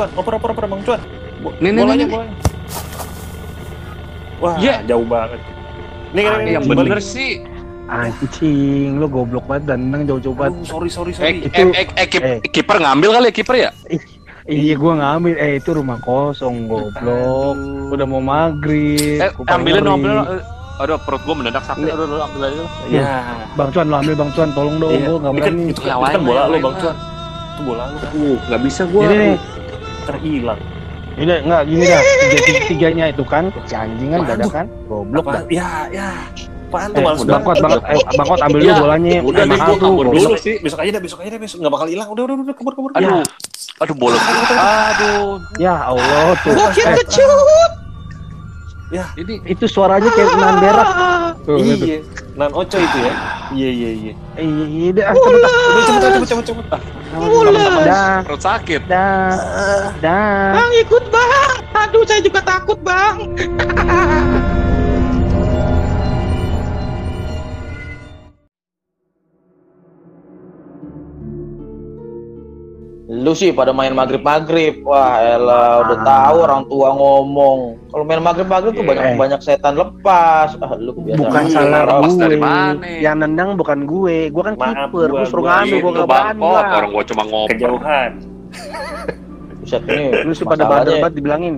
[0.00, 0.10] Cuan.
[0.16, 1.00] Oper oper oper Bang Cuan.
[1.40, 2.34] Bo- Nih, nih, bolanya, nih, bolanya.
[4.40, 4.80] Wah, Ya.
[4.82, 5.40] jauh banget.
[6.10, 7.04] Nih, Ah, nih, yang bener balik.
[7.04, 7.44] sih.
[7.84, 10.56] Anjing, lu goblok banget dan nang jauh-jauh banget.
[10.56, 11.36] Aduh, sorry sorry Eh, sorry.
[11.42, 12.38] itu- eh, eh, eh, kip- eh.
[12.40, 13.70] kiper ngambil kali ya kiper ya?
[14.46, 15.34] Iya, gua ngambil.
[15.36, 17.56] Eh, itu rumah kosong, goblok.
[17.90, 19.20] Udah mau maghrib.
[19.20, 20.16] Eh, ambilin ambilin.
[20.16, 20.42] Eh,
[20.80, 21.92] Aduh, perut gua mendadak sakit.
[21.92, 22.62] Aduh, aduh, ambil aja.
[22.88, 23.20] Ya.
[23.52, 25.04] Bang Cuan, lu ambil Bang Cuan, tolong dong, Iya.
[25.04, 25.62] gua enggak Ini kan, berani.
[25.66, 26.76] itu kan, itu kan bola lain Bang.
[26.80, 26.96] Cuan.
[26.96, 29.02] Itu bola lu kan Uh, nggak bisa gua.
[29.04, 29.28] Ini
[30.10, 30.60] nih, terhilang.
[31.14, 32.02] ini enggak gini dah.
[32.40, 34.64] Tiga tiganya itu kan, si anjing kan dadakan.
[34.88, 35.42] Goblok dah.
[35.46, 36.10] Ya, ya.
[36.70, 39.10] Apaan tuh Eh, males Bang Kot, Bang Kot, eh, Bang Kot ambil dulu Ya, bolanya.
[39.26, 40.54] udah nih, gua kabur dulu besok, sih.
[40.62, 42.08] besok aja deh, besok aja deh, besok nggak bakal hilang.
[42.14, 42.90] Udah, udah, udah, kabur, kabur.
[42.94, 43.26] Aduh.
[43.82, 44.22] Aduh, bolos.
[44.22, 45.42] Aduh.
[45.58, 46.54] Ya Allah tuh.
[46.54, 47.70] Bukit Eh, kecut.
[49.18, 50.88] Ini itu suaranya kayak nan berak.
[51.42, 51.58] Tuh, tuh.
[51.58, 51.98] Iya.
[52.38, 53.12] Nan Oco itu ya.
[53.50, 54.12] Iya, iya, iya.
[54.38, 55.06] Eh, Iya, dah.
[55.10, 55.50] Udah
[55.82, 56.66] cepet, cepet, cepet, cepet.
[57.10, 57.82] Ah.
[57.82, 58.86] Dah, perut sakit.
[58.86, 59.34] dah,
[59.98, 60.54] dah.
[60.54, 61.56] Bang ikut bang.
[61.74, 63.18] Aduh saya juga takut bang.
[73.20, 76.04] Lu sih pada main maghrib maghrib, wah elah udah Ah.
[76.06, 77.58] tahu orang tua ngomong.
[77.86, 78.90] Kalau main maghrib maghrib tuh Iya.
[78.90, 80.56] banyak banyak setan lepas.
[80.56, 81.20] Ah lu kebiasaan.
[81.20, 82.18] Bukan Iya, salah lepas gue.
[82.18, 82.80] dari mana?
[82.98, 84.16] Yang nendang bukan gue.
[84.28, 84.88] Gue kan Maaf, kiper.
[85.06, 85.68] gua- Gue suruh gua ngambil.
[85.68, 86.72] ini Gue Lu gak berani bangkot, lah.
[86.74, 87.52] orang gua cuma ngoper.
[87.52, 88.10] Kejauhan.
[89.60, 90.06] Buset ini.
[90.24, 91.54] Lu sih pada bandel banget dibilangin.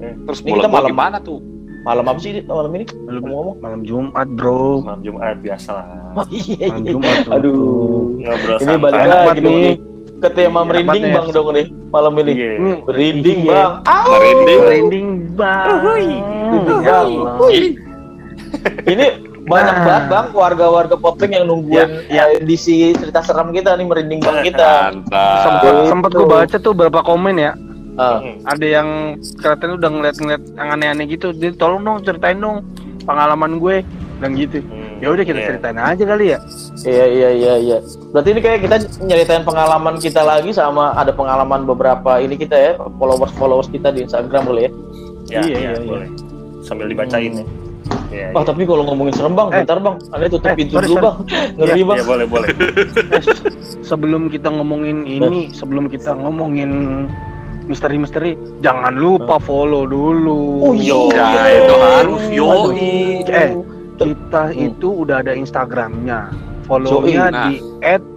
[0.00, 1.40] Terus Ini kita malam- gimana tuh?
[1.80, 2.84] Malam apa sih malam ini?
[3.02, 3.56] Lu Ngomong-ngomong.
[3.58, 4.84] malam Jumat, bro.
[4.84, 5.86] Malam Jumat biasa lah.
[6.12, 6.92] Oh, iya, Malam iya.
[6.92, 7.16] Jumat.
[7.30, 7.56] Aduh.
[8.18, 9.72] Ngobrol Ini balik lagi nih.
[10.20, 10.22] Nih.
[10.22, 11.32] Ke tema Enak merinding banget, bang ya.
[11.32, 12.32] dong nih malam ini.
[12.32, 12.50] Iya.
[12.52, 13.50] Ini Merinding Iya.
[13.50, 13.72] bang.
[13.82, 14.04] Au.
[14.10, 14.60] Merinding.
[14.60, 15.80] Merinding banget.
[16.80, 17.34] Ya Allah.
[18.82, 19.06] Ini
[19.42, 19.84] banyak Nah.
[19.84, 22.38] banget bang warga-warga Popling yang nungguin Ya, ya.
[22.38, 24.94] edisi cerita seram kita nih merinding bang kita.
[25.40, 25.80] Sempet, Gitu.
[25.88, 27.52] sempet gue baca tuh beberapa komen ya.
[27.92, 28.40] Hmm.
[28.42, 28.88] Ada yang
[29.36, 31.32] kelihatannya udah ngeliat-ngeliat yang aneh-aneh gitu.
[31.32, 32.64] Dia tolong dong ceritain dong
[33.02, 33.84] pengalaman gue
[34.20, 34.60] dan gitu.
[34.62, 34.79] Hmm.
[35.00, 35.48] Ya udah kita Iya.
[35.50, 36.38] ceritain aja kali ya.
[36.82, 37.78] iya iya iya iya.
[38.10, 42.72] Berarti ini kayak kita nyeritain pengalaman kita lagi sama ada pengalaman beberapa ini kita ya
[42.94, 44.70] followers followers kita di Instagram boleh ya.
[45.30, 45.80] Ya, Iya, iya, iya, iya.
[45.82, 46.08] boleh.
[46.60, 47.44] Sambil dibacain ya.
[48.10, 49.62] Iya, Oh tapi kalau ngomongin serem bang, Eh.
[49.62, 51.06] bentar bang, anda tutup Eh, pintu sorry, dulu sorry.
[51.06, 51.16] bang,
[51.56, 51.86] ngeri iya.
[51.86, 51.96] bang.
[51.96, 52.48] Iya, boleh, boleh.
[53.16, 53.50] Eh, se-
[53.82, 56.70] sebelum kita ngomongin ini, sebelum kita ngomongin
[57.64, 60.60] misteri-misteri, jangan lupa follow dulu.
[60.60, 62.90] Oh iya, Ya, itu harus, yoi.
[63.24, 63.48] Eh,
[64.00, 64.66] kita Hmm.
[64.66, 66.32] itu udah ada Instagramnya.
[66.64, 67.44] Follow-nya Yoi, nah.
[67.46, 67.54] di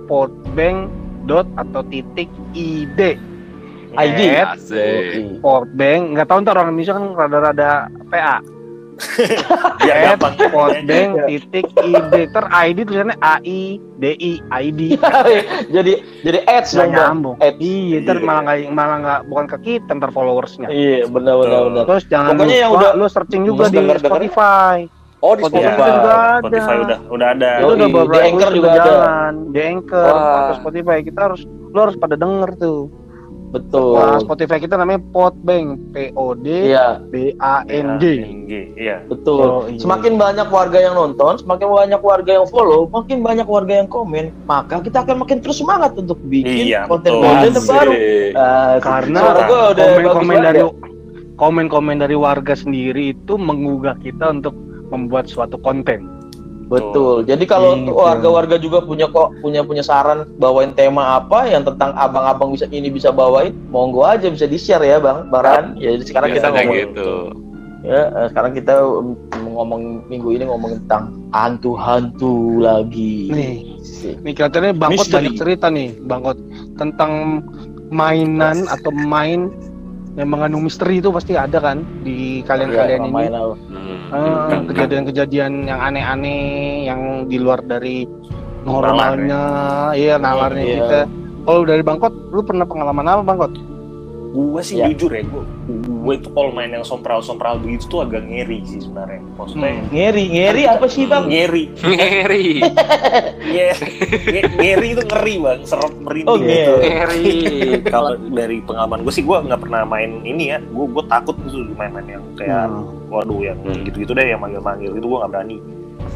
[0.06, 0.78] @portbank
[1.24, 3.00] dot atau titik id.
[3.94, 4.20] ID.
[4.34, 5.38] At Asik.
[5.40, 7.72] Portbank, nggak tahu ntar orang Indonesia kan rada-rada
[8.10, 8.38] PA.
[9.80, 10.34] Gampang.
[10.50, 12.14] Portbank titik id.
[12.28, 13.62] Ter ID tulisannya A I
[13.96, 14.80] D I ID.
[15.76, 17.36] jadi jadi ads Nggak dong nyambung.
[17.38, 17.58] Ads.
[17.60, 18.24] Iya, ntar Iya.
[18.24, 20.68] malah nggak malah nggak bukan ke kita ntar followersnya.
[20.68, 21.84] Iya benar benar benar.
[21.88, 23.78] Terus jangan Pokoknya lupa yang udah- lu searching juga di.
[24.00, 24.78] Spotify.
[25.24, 25.88] Oh di Spotify Spotify.
[25.90, 26.20] juga ada.
[26.38, 27.52] Spotify udah udah ada.
[27.56, 28.84] Itu udah beberapa di Anchor juga ada.
[28.84, 29.34] jalan.
[29.50, 30.36] Di Anchor, Wah.
[30.36, 32.82] atau Spotify kita harus lu harus pada denger tuh.
[33.50, 33.94] Betul.
[33.94, 38.04] Nah, Spotify kita namanya Podbank, P O D Iya B A N G.
[38.74, 39.06] Iya.
[39.06, 39.40] betul.
[39.40, 39.78] Oh, iya.
[39.78, 44.34] Semakin banyak warga yang nonton, semakin banyak warga yang follow, makin banyak warga yang komen,
[44.44, 47.62] maka kita akan makin terus semangat untuk bikin Iya, konten-konten betul.
[47.62, 47.92] terbaru.
[47.94, 48.32] Asik.
[48.34, 49.20] Ah, Karena
[49.78, 50.62] komen-komen dari
[51.36, 54.58] komen-komen dari warga sendiri itu menggugah kita untuk
[54.94, 56.06] membuat suatu konten.
[56.70, 57.28] Betul.
[57.28, 57.92] Jadi kalau Gitu.
[57.94, 62.90] warga-warga juga punya kok punya punya saran bawain tema apa yang tentang abang-abang bisa ini
[62.90, 65.30] bisa bawain, monggo aja bisa di-share ya, Bang.
[65.30, 65.76] Baran.
[65.78, 67.10] Ya, jadi sekarang kita Biasanya ngomong gitu.
[67.84, 69.14] ya, eh, sekarang kita um,
[69.54, 71.04] ngomong minggu ini ngomongin tentang
[71.36, 73.30] hantu-hantu lagi.
[73.30, 73.56] Nih.
[74.24, 75.16] Nih kelihatannya Bangkot Misteri.
[75.20, 76.38] banyak cerita nih, Bangkot
[76.80, 77.44] tentang
[77.94, 79.52] mainan atau main
[80.14, 83.12] yang mengandung misteri itu pasti ada kan di kalian-kalian Ya, ini.
[83.12, 83.56] main apa.
[83.66, 83.98] Hmm.
[84.14, 86.42] Eh, kejadian-kejadian yang aneh-aneh
[86.86, 88.06] yang di luar dari
[88.64, 89.42] normalnya,
[89.94, 90.76] iya nalarnya Iya.
[90.78, 91.00] kita.
[91.44, 93.52] Kalau dari Bangkot, lu pernah pengalaman apa Bangkot?
[94.34, 94.90] Gue sih Ya.
[94.90, 99.22] jujur ya, gue gue itu kalau main yang sompral-sompral begitu tuh agak ngeri sih sebenarnya.
[99.38, 99.86] Maksudnya Hmm.
[99.88, 101.30] Ngeri, ngeri apa sih, Bang?
[101.30, 101.70] ngeri.
[101.78, 102.48] Ngeri.
[103.54, 103.78] Iya.
[104.26, 106.74] Nge- ngeri itu ngeri bang, serem merinding Oh, gitu.
[106.82, 107.32] Ngeri.
[107.94, 111.70] Kalau dari pengalaman gue sih gue nggak pernah main ini ya, gue gue takut tuh
[111.72, 112.90] main-main yang kayak Hmm.
[113.08, 113.86] waduh yang Hmm.
[113.86, 115.58] gitu-gitu deh yang manggil-manggil itu gue nggak berani.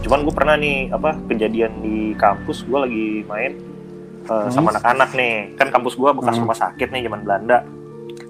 [0.01, 3.51] Cuman gue pernah nih apa kejadian di kampus gue lagi main
[4.25, 6.43] uh, sama anak-anak nih, kan kampus gue bekas Hmm.
[6.43, 7.61] rumah sakit nih zaman Belanda.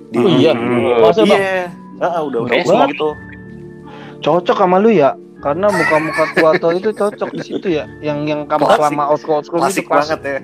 [0.07, 0.51] Di, Oh, iya?
[0.51, 1.36] Uh, Masa, Bang?
[1.36, 1.68] iya.
[1.98, 3.09] Ah, udah udah Oke, tua gitu.
[4.19, 5.12] Cocok sama lu ya?
[5.38, 7.86] Karena muka-muka tua tua itu cocok di situ ya.
[8.00, 10.38] Yang yang kamu selama school old school itu Klasik banget ya.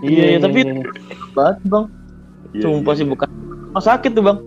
[0.00, 0.82] Iya, iya, tapi- iya.
[1.32, 1.86] Banget, Bang.
[2.50, 3.28] Iya, Sumpah sih bukan
[3.68, 4.38] rumah sakit tuh bang.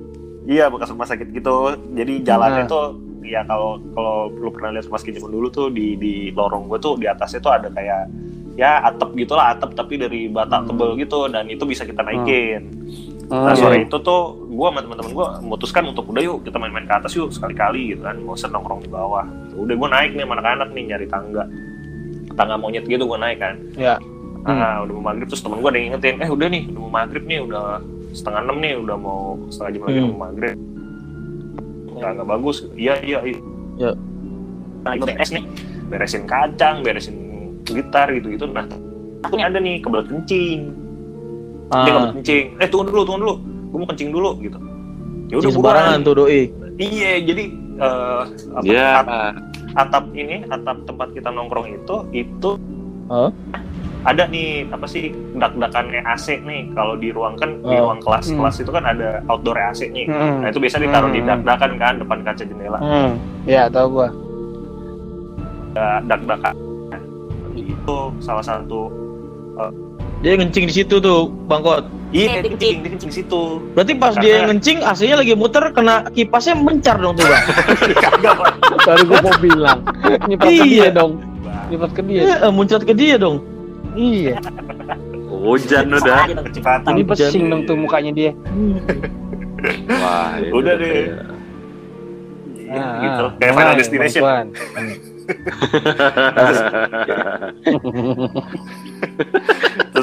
[0.43, 1.55] Iya bekas rumah sakit gitu.
[1.93, 2.67] Jadi jalannya Nah.
[2.67, 2.85] tuh
[3.21, 6.79] ya kalau kalau lu pernah lihat rumah sakit zaman dulu tuh di di lorong gue
[6.79, 8.09] tuh di atasnya tuh ada kayak
[8.57, 10.67] ya atap gitulah atap tapi dari bata Hmm.
[10.67, 12.65] tebel gitu dan itu bisa kita naikin.
[12.65, 13.61] Oh, Nah iya.
[13.61, 17.13] sore itu tuh gue sama teman-teman gue memutuskan untuk udah yuk kita main-main ke atas
[17.13, 19.25] yuk sekali-kali gitu kan mau seneng nongkrong di bawah.
[19.53, 21.45] Udah gue naik nih anak-anak nih nyari tangga
[22.33, 23.55] tangga monyet gitu gue naik kan.
[23.77, 24.01] Ya.
[24.47, 26.93] Nah, udah mau maghrib terus temen gue ada yang ngingetin, eh udah nih, udah mau
[27.03, 27.83] maghrib nih, udah
[28.15, 30.07] setengah enam nih, udah mau setengah jam lagi Hmm.
[30.15, 30.55] mau maghrib.
[31.99, 32.57] Nggak, nggak bagus.
[32.79, 33.39] Iya, iya, iya.
[33.75, 33.91] Ya.
[34.87, 35.43] Nah, itu beres nih,
[35.91, 37.15] beresin kacang, beresin
[37.67, 38.47] gitar gitu-gitu.
[38.47, 38.63] Nah,
[39.27, 40.71] aku nih ada nih kebelet kencing.
[41.69, 42.45] Dia Ah, kencing.
[42.57, 43.35] Eh, tunggu dulu, tunggu dulu.
[43.69, 44.57] Gue mau kencing dulu gitu.
[45.29, 46.41] Ya udah Cing sembarangan tuh doi.
[46.75, 47.43] Iya, jadi
[47.77, 48.21] eh,
[48.51, 48.87] apa, Iya.
[48.97, 49.37] at-
[49.77, 52.49] atap ini, atap tempat kita nongkrong itu, itu
[53.07, 53.29] Hah?
[54.01, 57.85] ada nih apa sih dak-dakannya AC nih kalau di ruang kan di Oh.
[57.85, 58.39] ruang kelas Hmm.
[58.39, 60.39] kelas itu kan ada outdoor AC nih Hmm.
[60.39, 61.29] nah itu biasa ditaruh di Hmm.
[61.29, 63.11] dak-dakan kan depan kaca jendela Hmm.
[63.43, 64.09] Ya, tahu gua.
[66.01, 66.55] Dak-dakan
[67.53, 68.87] itu salah satu
[70.19, 71.85] Dia ngencing di situ tuh bangkot.
[72.09, 76.01] iya dia kencing dia kencing situ Berarti pas Karena- dia ngencing aslinya lagi muter kena
[76.09, 77.43] kipasnya mencar dong tuh bang.
[78.03, 78.35] kagak.
[78.79, 79.79] Tadi gua mau bilang.
[80.25, 80.65] Nyepat ke Iya.
[80.65, 81.11] dia dong.
[81.69, 82.19] Nyepat ke dia.
[82.19, 83.37] Iya, eh, muncrat ke dia dong.
[83.93, 84.35] Iya.
[85.29, 86.19] Hujan udah.
[86.43, 87.07] kecepatan Hujan.
[87.07, 88.31] pesing dong tuh mukanya dia.
[89.87, 90.91] Wah, ini Udah udah deh.
[92.59, 93.31] Iya, Ah, gitu ah.
[93.37, 94.21] kayak Final Destination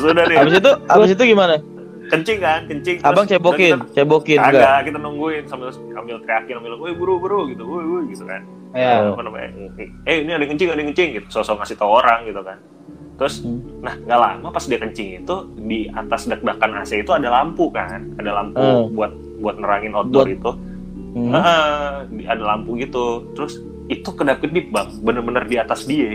[0.09, 1.55] udah deh Habis itu, habis itu gimana?
[2.07, 4.79] kencing kan kencing terus Abang cebokin, udah cebokin kita, enggak?
[4.85, 9.01] kita nungguin sambil sambil teriakin sambil woi buru buru gitu woi woi gitu kan Ya.
[9.03, 9.49] apa namanya
[10.05, 12.61] eh ini ada kencing ada kencing gitu sosok ngasih tau orang gitu kan
[13.17, 13.59] terus Hmm.
[13.81, 18.05] nah nggak lama pas dia kencing itu di atas dak-dakan AC itu ada lampu kan
[18.15, 18.93] ada lampu Hmm.
[18.93, 20.51] buat buat nerangin outdoor Buat- itu
[21.17, 21.33] Hmm.
[21.33, 23.57] Ah, di- ada lampu gitu terus
[23.87, 26.13] itu kedap kedip bang bener-bener di atas dia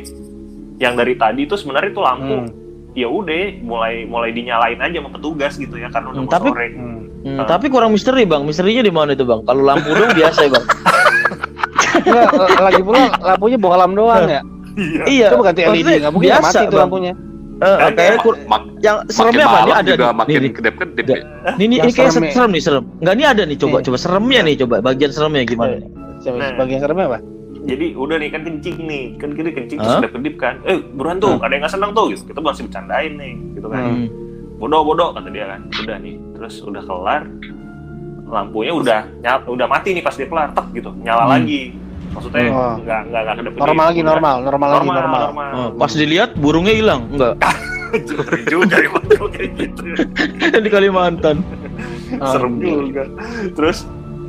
[0.77, 2.49] yang dari tadi itu sebenarnya itu lampu Hmm.
[2.93, 6.51] Ya udah mulai mulai dinyalain aja sama petugas gitu ya karena udah Hmm, mau tapi-
[6.51, 6.99] sore Hmm.
[7.21, 9.41] Hmm, tapi kurang misteri bang, misterinya di mana itu bang?
[9.43, 10.65] Kalau lampu dong biasa ya bang.
[12.01, 12.27] Enggak,
[12.59, 14.41] lagi pula lampunya bohlam doang ya.
[14.73, 15.27] iya iya.
[15.29, 16.81] Coba ganti LED, nggak mungkin biasa mati tuh bang.
[16.81, 17.13] lampunya.
[17.61, 18.41] Eh, Kan kayaknya kur-
[18.81, 19.53] yang seremnya apa?
[19.53, 19.97] Ini malam ada nih.
[20.11, 20.51] makin Nih, nih.
[20.51, 21.13] kedip-kedip Nggak.
[21.13, 21.21] ya.
[21.21, 22.45] Nih, nih, Yang ini kayak serem ya.
[22.49, 22.83] nih serem.
[22.97, 23.83] Enggak ini ada nih coba Nih.
[23.85, 25.89] coba seremnya nih coba bagian seremnya gimana nih?
[26.23, 26.51] Nah.
[26.55, 27.19] bagian seremnya apa?
[27.61, 29.03] Jadi udah nih kan kencing nih.
[29.15, 29.85] Kan kiri kencing Hah?
[29.85, 30.55] terus kedap kedip kan.
[30.63, 31.45] Eh buruan tuh Hmm.
[31.45, 32.05] ada yang nggak senang tuh.
[32.09, 33.81] Gitu kita masih bercandain nih gitu kan.
[33.83, 34.05] Hmm.
[34.57, 35.61] Bodoh bodoh kata dia kan.
[35.71, 37.23] Udah nih terus udah kelar
[38.25, 40.89] lampunya udah nyala, udah mati nih pas dia kelar tek gitu.
[40.97, 41.33] Nyala Hmm.
[41.35, 41.61] lagi.
[42.11, 42.75] Maksudnya Oh.
[42.77, 45.21] nggak nggak nggak Normal lagi, normal, normal lagi, normal normal.
[45.23, 47.07] normal, Oh, pas dilihat burungnya hilang.
[47.09, 47.35] Enggak.
[48.47, 49.83] Juga ya waktu kayak gitu
[50.57, 51.43] di Kalimantan.
[52.21, 53.03] Serem juga.
[53.51, 53.83] Terus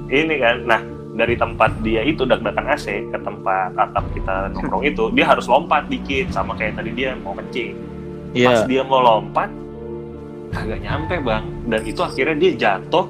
[0.08, 0.66] ini kan.
[0.66, 0.80] Nah
[1.12, 5.84] dari tempat dia itu dak-dakan AC ke tempat atap kita nongkrong itu dia harus lompat
[5.86, 7.76] dikit sama kayak tadi dia mau kencing
[8.34, 8.64] pas Iya.
[8.64, 9.52] dia mau lompat
[10.50, 13.04] kagak nyampe bang dan itu akhirnya dia jatuh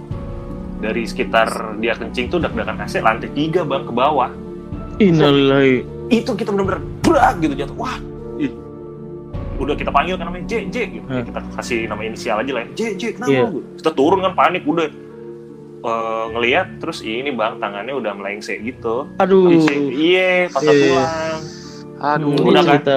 [0.79, 4.31] dari sekitar dia kencing tuh dak-dakan AC lantai tiga bang ke bawah
[4.99, 5.83] Innalillahi.
[6.09, 7.97] itu kita bener-bener berat gitu jatuh wah
[8.37, 8.51] ih.
[9.55, 11.23] udah kita panggil kan namanya J J gitu Hmm.
[11.23, 12.69] kita kasih nama inisial aja lah ya.
[12.73, 13.45] J J kenapa Iya.
[13.79, 14.87] kita turun kan panik udah
[15.83, 19.51] Eh, ngelihat terus ini bang tangannya udah melengsek gitu Aduh.
[19.91, 20.79] Iya patah Iya.
[20.79, 21.41] tulang
[21.99, 22.31] Aduh.
[22.33, 22.75] Hmm, udah kan?
[22.79, 22.97] kita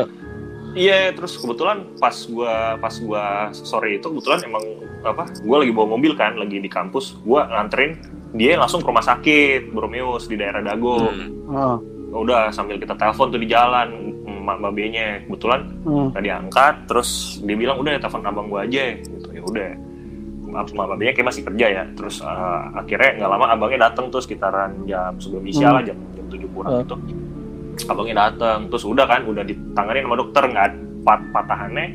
[0.75, 3.23] Iya, terus kebetulan pas gua pas gua
[3.55, 4.59] sore itu kebetulan emang
[5.01, 5.23] apa?
[5.41, 7.15] Gua lagi bawa mobil kan, lagi di kampus.
[7.23, 7.95] Gua nganterin
[8.35, 11.07] dia langsung ke rumah sakit Bromeus di daerah Dago.
[11.09, 11.31] Hmm.
[11.47, 11.77] Oh.
[12.21, 14.13] Udah sambil kita telepon tuh di jalan
[14.43, 15.23] mak babenya.
[15.23, 16.11] Kebetulan Hmm.
[16.11, 19.31] nggak diangkat, terus dia bilang udah telepon abang gua aja gitu.
[19.31, 19.71] Ya udah.
[20.53, 21.83] Babenya kayak masih kerja ya.
[21.93, 25.75] Terus eh, akhirnya nggak lama abangnya datang tuh sekitaran jam sebelum isya Hmm.
[25.75, 26.81] lah jam jam tujuh kurang Oh.
[26.81, 26.95] itu
[27.85, 30.69] abangnya datang terus udah kan udah ditangani sama dokter nggak
[31.03, 31.85] pat patahannya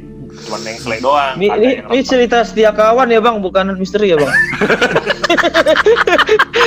[0.45, 4.31] cuma nengsel doang Ini, ini, ini cerita setia kawan ya bang, bukan misteri ya bang.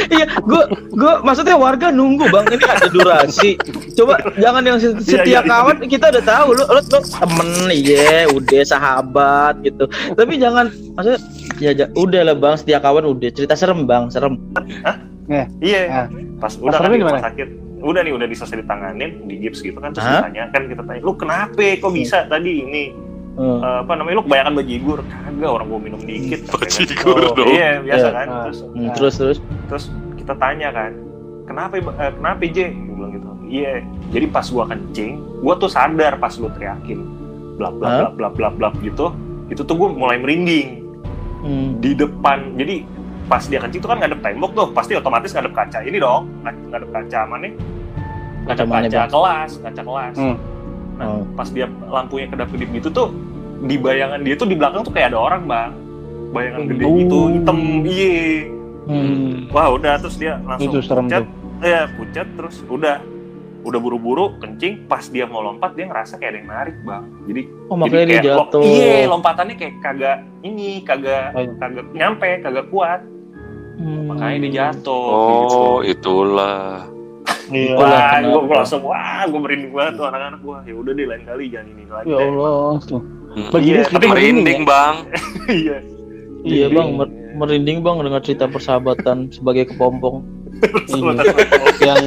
[0.10, 3.56] Iya, gua, gua maksudnya warga nunggu bang, ini ada durasi.
[3.96, 5.42] Coba jangan yang Iya, setia iya, iya.
[5.44, 9.86] kawan, kita udah tahu lu, lu, lu temen, iya, udah sahabat gitu.
[10.12, 11.20] Tapi jangan, maksudnya,
[11.58, 14.38] ya, ja- udah lah bang, setia kawan udah cerita serem bang, serem.
[15.60, 16.08] iya Ah.
[16.38, 17.20] pas udah kan di rumah gimana?
[17.24, 20.24] sakit udah nih udah diselesai ditanganin di gips gitu kan terus Hah?
[20.24, 22.84] ditanya kan kita tanya lu kenapa kok bisa tadi ini
[23.34, 23.60] Hmm.
[23.60, 26.46] eh, apa namanya lu kebanyakan bajigur kagak orang gua minum dikit.
[26.54, 27.50] Bajigur Oh, dong.
[27.50, 28.14] iya biasa Iya.
[28.14, 28.42] kan Ah.
[28.46, 29.38] terus Hmm, terus terus.
[29.68, 30.92] terus kita tanya kan
[31.44, 31.84] kenapa eh,
[32.14, 33.74] kenapa J Gua bilang gitu iya
[34.12, 37.00] jadi pas gua kencing gua tuh sadar pas lu teriakin
[37.58, 37.90] blap Hah?
[38.06, 39.10] blap blap blap blap gitu
[39.50, 40.83] itu tuh gua mulai merinding
[41.44, 41.76] Hmm.
[41.78, 42.88] di depan jadi
[43.24, 46.64] pas dia kencing tuh kan ngadep tembok tuh pasti otomatis ngadep kaca ini dong ngad-
[46.70, 47.54] ngadep kaca mana nih
[48.44, 50.36] Kaca kaca kaca kelas kaca kelas Hmm.
[50.94, 51.24] nah Oh.
[51.34, 53.08] pas dia lampunya kedap kedip gitu tuh
[53.62, 55.72] di bayangan dia tuh di belakang tuh kayak ada orang bang
[56.32, 56.96] bayangan gede Oh.
[56.98, 58.48] gitu hitam iye
[58.84, 59.48] Hmm.
[59.48, 61.30] wah udah terus dia langsung Itu serem pucat tuh.
[61.62, 63.00] ya pucat terus udah
[63.64, 67.42] udah buru-buru kencing pas dia mau lompat dia ngerasa kayak ada yang narik bang jadi
[67.66, 68.62] Oh makanya jadi dia kayak lo- jatuh.
[68.62, 71.48] iya lompatannya kayak kagak ini kagak Oh.
[71.58, 73.02] kagak nyampe kagak kuat
[73.74, 74.06] Hmm.
[74.06, 75.58] makanya dia jatuh kayak gitu.
[75.58, 76.68] Oh, itulah.
[77.46, 77.74] Iya.
[77.74, 77.90] Wah
[78.22, 81.44] gue gue langsung wah gue merinding banget tuh anak-anak gue ya udah deh lain kali
[81.48, 82.18] jangan ini lagi Ya.
[82.22, 83.02] Allah tuh.
[83.34, 83.50] Hmm.
[83.50, 84.70] Begini Iya, kita Tapi merinding merinding, ya.
[84.70, 84.96] Bang.
[85.60, 85.78] iya
[86.44, 90.22] Iya bang, mer- merinding bang dengan cerita persahabatan sebagai kepompong.
[90.64, 91.24] Iya.
[91.84, 92.02] yang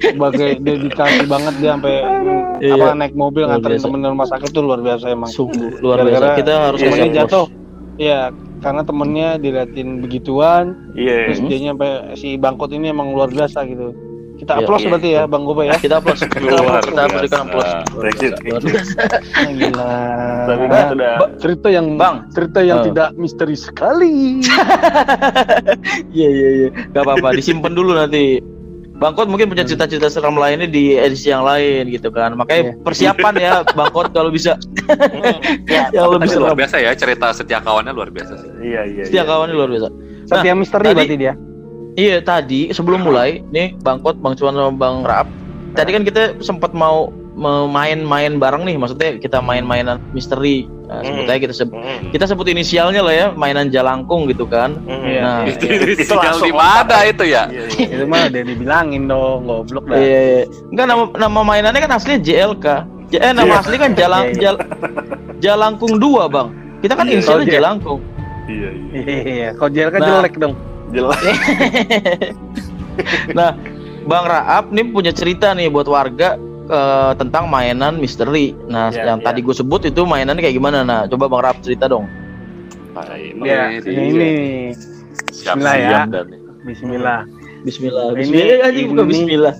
[0.00, 1.94] sebagai dedikasi banget dia sampai
[2.60, 2.74] Iya.
[2.76, 3.86] apa naik mobil Luar nganterin biasa.
[3.88, 5.30] temen rumah sakit tuh luar biasa emang.
[5.30, 6.12] Sungguh luar biasa.
[6.12, 7.46] Gara-gara Kita harus Iya, temennya jatuh.
[7.96, 8.20] Iya,
[8.60, 13.92] karena temennya diliatin begituan, iya terus dia nyampe si bangkot ini emang luar biasa gitu.
[14.40, 14.90] Kita Iya, applause iya.
[14.90, 15.74] berarti ya, Bang Goba ya.
[15.76, 16.22] Kita applause.
[16.22, 16.86] Kita applause.
[16.86, 17.44] Kita berikan biasa.
[17.44, 17.72] applause.
[17.90, 18.38] Luar Thank you, biasa.
[18.38, 18.70] thank Luar you.
[18.70, 18.96] biasa.
[18.96, 19.92] Ah, Gila.
[20.40, 22.16] tapi Nah, kan udah cerita yang Bang.
[22.30, 22.86] cerita yang Oh.
[22.86, 24.16] tidak misteri sekali.
[26.10, 26.68] Iya iya iya.
[26.90, 27.28] Gak apa-apa.
[27.32, 28.40] Disimpan dulu nanti.
[28.92, 32.32] Bangkot mungkin punya cerita-cerita seram lainnya di edisi yang lain gitu kan.
[32.34, 34.60] Makanya persiapan ya Bangkot kalau bisa
[35.90, 38.50] yang lebih Tapi luar biasa ya cerita setia kawannya luar biasa sih.
[38.62, 39.30] iya iya Setiap iya.
[39.30, 39.88] kawannya luar biasa.
[40.26, 41.32] Setia misteri tadi- berarti dia.
[42.00, 45.28] Iya tadi sebelum mulai nih Bangkot, Bang Cuan sama Bang Raap.
[45.76, 47.12] Tadi kan kita sempat mau
[47.68, 50.64] main-main bareng nih, maksudnya kita main-mainan misteri.
[50.88, 51.30] Nah, sebut Hmm.
[51.30, 54.74] aja kita sebut Mm, kita sebut inisialnya lah ya, mainan jalangkung gitu kan.
[54.82, 55.04] mm.
[55.06, 55.20] Iya.
[55.22, 57.42] Nah, Itu, Itu itu tinggal langsung di mana itu ya?
[57.46, 57.86] Iya, iya.
[57.94, 59.96] Itu mah udah dibilangin dong, goblok dah.
[59.96, 60.42] Iya, iya.
[60.74, 62.66] Enggak nama nama mainannya kan aslinya JLK.
[63.12, 63.60] Eh nama Iya.
[63.62, 64.40] asli kan Jalang Iya, iya.
[64.42, 64.62] Jal-
[65.40, 66.48] Jalangkung 2, Bang.
[66.82, 68.00] Kita kan Iya, inisialnya Jalangkung.
[68.50, 70.08] iya iya Iya, kok kan Nah.
[70.10, 70.54] jelek dong.
[70.90, 71.18] Jelas
[73.32, 73.56] Nah,
[74.04, 78.52] Bang Raap nih punya cerita nih buat warga eh, tentang mainan misteri.
[78.66, 79.26] Nah, Iya, yang iya.
[79.26, 80.82] tadi gue sebut itu mainannya kayak gimana?
[80.82, 82.04] Nah, coba Bang Raap cerita dong.
[82.92, 84.30] Nah, ini, Ya, ini, ini, ini.
[85.30, 86.00] siap Bismillah ya.
[86.04, 86.26] dan
[86.62, 87.20] Bismillah.
[87.62, 88.04] Bismillah.
[88.12, 89.54] Ini- Bismillah anjing bukan ini- bismillah.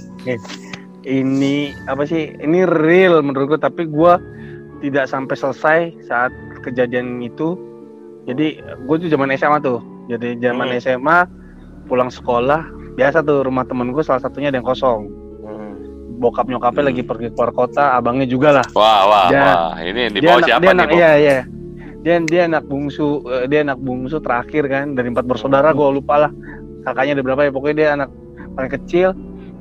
[1.01, 1.57] Ini
[1.89, 2.37] apa sih?
[2.37, 4.21] Ini real menurut gue, tapi gua
[4.79, 6.29] tidak sampai selesai saat
[6.61, 7.57] kejadian itu.
[8.25, 9.81] Jadi gue tuh zaman SMA tuh.
[10.11, 10.77] Jadi zaman Hmm.
[10.77, 11.19] SMA
[11.87, 15.07] pulang sekolah biasa tuh rumah temen gue salah satunya ada yang kosong.
[15.41, 15.73] Mm.
[16.19, 16.91] Bokap nyokapnya Hmm.
[16.91, 18.67] lagi pergi keluar kota, abangnya juga lah.
[18.73, 19.73] Wah, wah, Dia- wah.
[19.79, 21.39] Ini di dia bawah anak, siapa dia nih, anak, iya iya
[22.01, 26.17] dia dia anak bungsu eh, dia anak bungsu terakhir kan dari empat bersaudara gue lupa
[26.17, 26.33] lah
[26.83, 28.09] kakaknya ada berapa ya pokoknya dia anak
[28.51, 29.13] paling kecil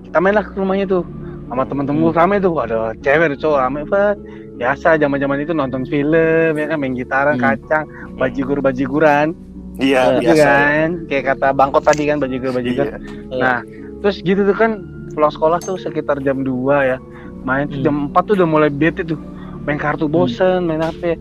[0.08, 1.04] kita main lah ke rumahnya tuh
[1.52, 4.18] sama temen-temen gue rame tuh ada cewek ada cowok rame banget
[4.56, 7.44] biasa zaman zaman itu nonton film ya kan main gitaran Hmm.
[7.44, 7.84] kacang
[8.16, 9.36] bajigur bajiguran
[9.80, 13.00] iya gitu biasa kan kayak kata bangkot tadi kan bajigur bajigur Iya.
[13.34, 13.58] Nah,
[14.00, 14.72] terus gitu tuh kan
[15.10, 16.52] pulang sekolah tuh sekitar jam 2
[16.86, 16.98] ya.
[17.42, 17.86] Main tuh Hmm.
[17.86, 19.18] jam 4 tuh udah mulai bete tuh.
[19.64, 21.16] Main kartu bosen, main HP.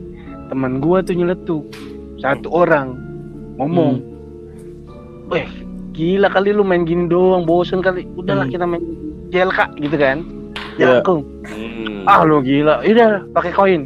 [0.49, 1.65] Temen gua tuh nyeletuk.
[2.19, 2.99] Satu orang
[3.57, 4.03] ngomong,
[5.29, 5.47] "Weh,
[5.93, 8.07] gila kali lu main gini doang, bosen kali.
[8.15, 8.53] Udahlah Hmm.
[8.53, 8.83] kita main
[9.29, 10.19] JLK gitu kan."
[10.75, 11.03] Iya.
[11.03, 11.23] Jangkung.
[11.45, 12.07] Hmm.
[12.07, 12.83] Ah lu gila.
[12.83, 13.83] Udah pakai koin.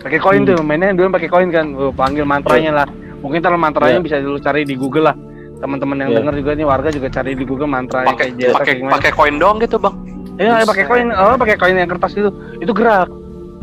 [0.00, 0.48] Pakai koin Hmm.
[0.50, 1.72] tuh mainnya dulu pakai koin kan.
[1.72, 2.88] Gua panggil mantranya lah.
[3.24, 4.04] Mungkin kalau mantranya Iya.
[4.04, 5.16] bisa lu cari di Google lah.
[5.56, 6.16] Teman-teman yang Iya.
[6.20, 9.56] denger juga nih warga juga cari di Google mantra yang pakai pakai pakai koin doang
[9.56, 9.96] gitu, Bang.
[10.36, 12.28] Iya, pakai koin, oh pakai koin yang kertas itu.
[12.60, 13.08] Itu gerak.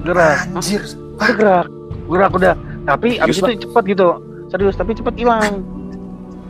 [0.01, 0.49] Gerak.
[0.49, 1.69] anjir Itu gerak.
[2.09, 2.55] Gerak udah.
[2.81, 4.07] Tapi abis Serius, itu cepat gitu.
[4.49, 5.61] Serius, tapi cepat hilang.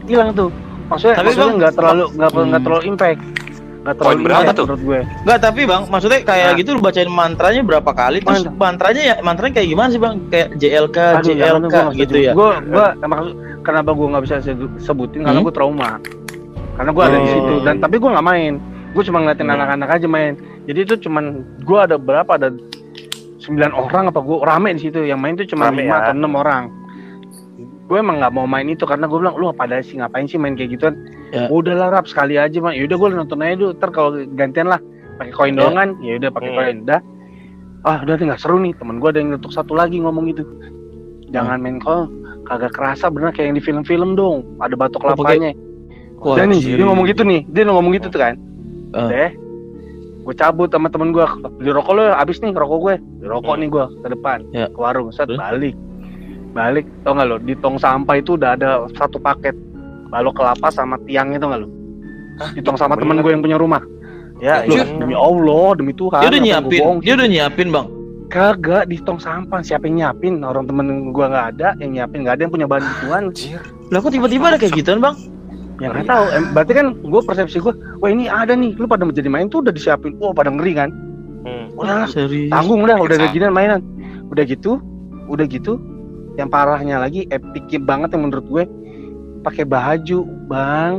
[0.08, 0.48] Hilang tuh.
[0.88, 2.48] Maksudnya, Tapi, maksudnya nggak terlalu nggak Hmm.
[2.48, 3.20] nggak terlalu impact.
[3.82, 4.66] Nggak terlalu Koin berapa tuh?
[4.68, 5.00] menurut gue.
[5.26, 6.58] Enggak, tapi Bang, maksudnya kayak Nah.
[6.58, 8.54] gitu lu bacain mantranya berapa kali terus Mantra.
[8.56, 10.14] mantranya ya mantranya kayak gimana sih, Bang?
[10.30, 12.32] Kayak JLK, Aduh, JLK gua nggak gitu ya.
[12.32, 15.22] Gue, gue, maksud, kenapa gue nggak bisa se- sebutin?
[15.22, 15.46] Karena Hmm?
[15.46, 15.90] gue trauma.
[16.72, 17.32] Karena gue ada di Oh.
[17.32, 17.54] situ.
[17.64, 18.54] Dan tapi gue nggak main.
[18.92, 19.56] Gue cuma ngeliatin Hmm.
[19.56, 20.34] anak-anak aja main.
[20.62, 21.24] Jadi itu cuman
[21.58, 22.32] gue ada berapa?
[22.32, 22.54] Ada
[23.40, 25.02] sembilan orang apa gue rame di situ.
[25.02, 25.96] Yang main tuh cuma lima ya.
[26.04, 26.64] atau enam orang.
[27.88, 30.38] Gue emang nggak mau main itu karena gue bilang lu apa ada sih ngapain sih
[30.38, 30.96] main kayak gituan?
[31.32, 31.48] Ya.
[31.48, 32.72] Udah lah rap sekali aja mah.
[32.72, 33.72] Yaudah gue nonton aja dulu.
[33.74, 34.80] Ntar kalau gantian lah
[35.18, 35.60] pakai koin Ya.
[35.60, 35.90] doang kan.
[36.00, 36.58] Ya udah pakai Hmm.
[36.58, 36.78] koin.
[36.86, 37.00] Udah.
[37.82, 38.74] Ah udah nih nggak seru nih.
[38.76, 40.44] Temen gue ada yang ngetuk satu lagi ngomong gitu.
[41.30, 42.08] Jangan main kau
[42.44, 44.44] kagak kerasa bener kayak yang di film-film dong.
[44.60, 45.52] Ada batok Oh, kelapanya.
[46.22, 47.42] Wah, Dan nih dia ngomong gitu nih.
[47.50, 48.36] Dia ngomong gitu tuh kan.
[48.94, 49.10] Ah.
[49.10, 49.32] Deh.
[50.22, 51.26] Gue cabut sama temen gue.
[51.60, 52.96] Di rokok lo habis nih rokok gue.
[53.20, 53.62] Di rokok Hmm.
[53.64, 54.40] nih gue ke depan.
[54.52, 54.70] Ya.
[54.70, 55.10] Ke warung.
[55.10, 55.74] Set balik.
[56.52, 56.86] Balik.
[57.04, 57.38] Tau gak lo?
[57.40, 59.56] Di tong sampah itu udah ada satu paket.
[60.12, 61.68] Balok kelapa sama tiang itu gak lo?
[62.52, 63.82] Di tong sama temen gue yang punya rumah.
[64.42, 64.74] Ya, Loh.
[64.74, 64.84] iya.
[64.98, 66.18] demi Allah, demi Tuhan.
[66.26, 67.88] Dia udah yang nyiapin, dia udah nyiapin, Bang.
[68.34, 69.62] Kagak di tong sampah.
[69.62, 70.42] Siapa yang nyiapin?
[70.42, 72.26] Orang temen gue nggak ada yang nyiapin.
[72.26, 72.68] Nggak ada yang punya
[73.12, 73.62] anjir
[73.94, 75.14] Lah kok tiba-tiba ada kayak gituan, Bang?
[75.78, 76.26] Ya nggak tahu.
[76.34, 79.62] Em, berarti kan gue persepsi gue, wah ini ada nih, lu pada menjadi main tuh
[79.62, 80.90] udah disiapin, wah pada ngeri kan.
[81.42, 81.74] Hmm.
[81.78, 82.54] Udah lah, Serius.
[82.54, 83.82] tanggung udah, udah ada gini mainan.
[84.30, 84.78] Udah gitu,
[85.30, 85.82] udah gitu.
[86.40, 88.64] Yang parahnya lagi, epicnya banget yang menurut gue,
[89.44, 90.94] pakai baju, bang.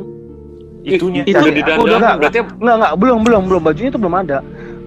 [0.83, 2.15] Itunya Itu- udah di udah dalam nggak?
[2.19, 4.39] berarti Nggak nggak, belum belum belum bajunya itu belum ada.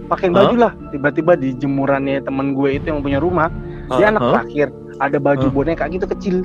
[0.05, 0.45] Pakein Hah?
[0.45, 0.71] baju lah.
[0.93, 3.49] Tiba-tiba di jemurannya temen gue itu yang punya rumah,
[3.95, 4.31] dia anak Hah?
[4.37, 4.67] terakhir.
[5.01, 5.53] Ada baju Hah?
[5.55, 6.35] boneka gitu kecil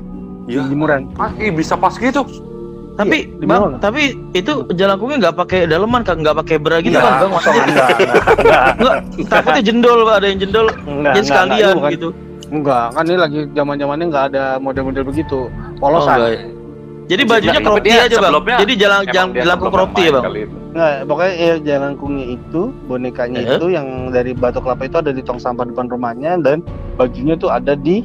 [0.49, 1.13] di ya jemuran.
[1.21, 2.25] Ah, bisa pas gitu.
[2.91, 4.01] Tapi Iya, di bang, tapi
[4.35, 7.31] itu jalangkungnya nggak pakai daleman, Kak, nggak pakai bra gitu Nggak, kan, bang?
[7.31, 8.97] Maksudnya enggak, enggak, enggak, nggak,
[9.31, 12.09] takutnya jendol, pak, ada yang jendol, enggak, jadi enggak, sekalian enggak, gitu.
[12.51, 15.47] Enggak, kan ini lagi zaman zamannya nggak ada model-model begitu.
[15.47, 16.19] Oh, Polosan.
[16.19, 16.31] enggak.
[17.07, 18.33] Jadi bajunya crop tee aja bang.
[18.63, 20.23] Jadi jalan jalan jelangkung crop ya bang.
[20.71, 23.55] Nggak, pokoknya ya jalangkungnya itu, bonekanya Eh?
[23.55, 26.63] itu yang dari batu kelapa itu ada di tong sampah depan rumahnya dan
[26.95, 28.03] bajunya tuh ada di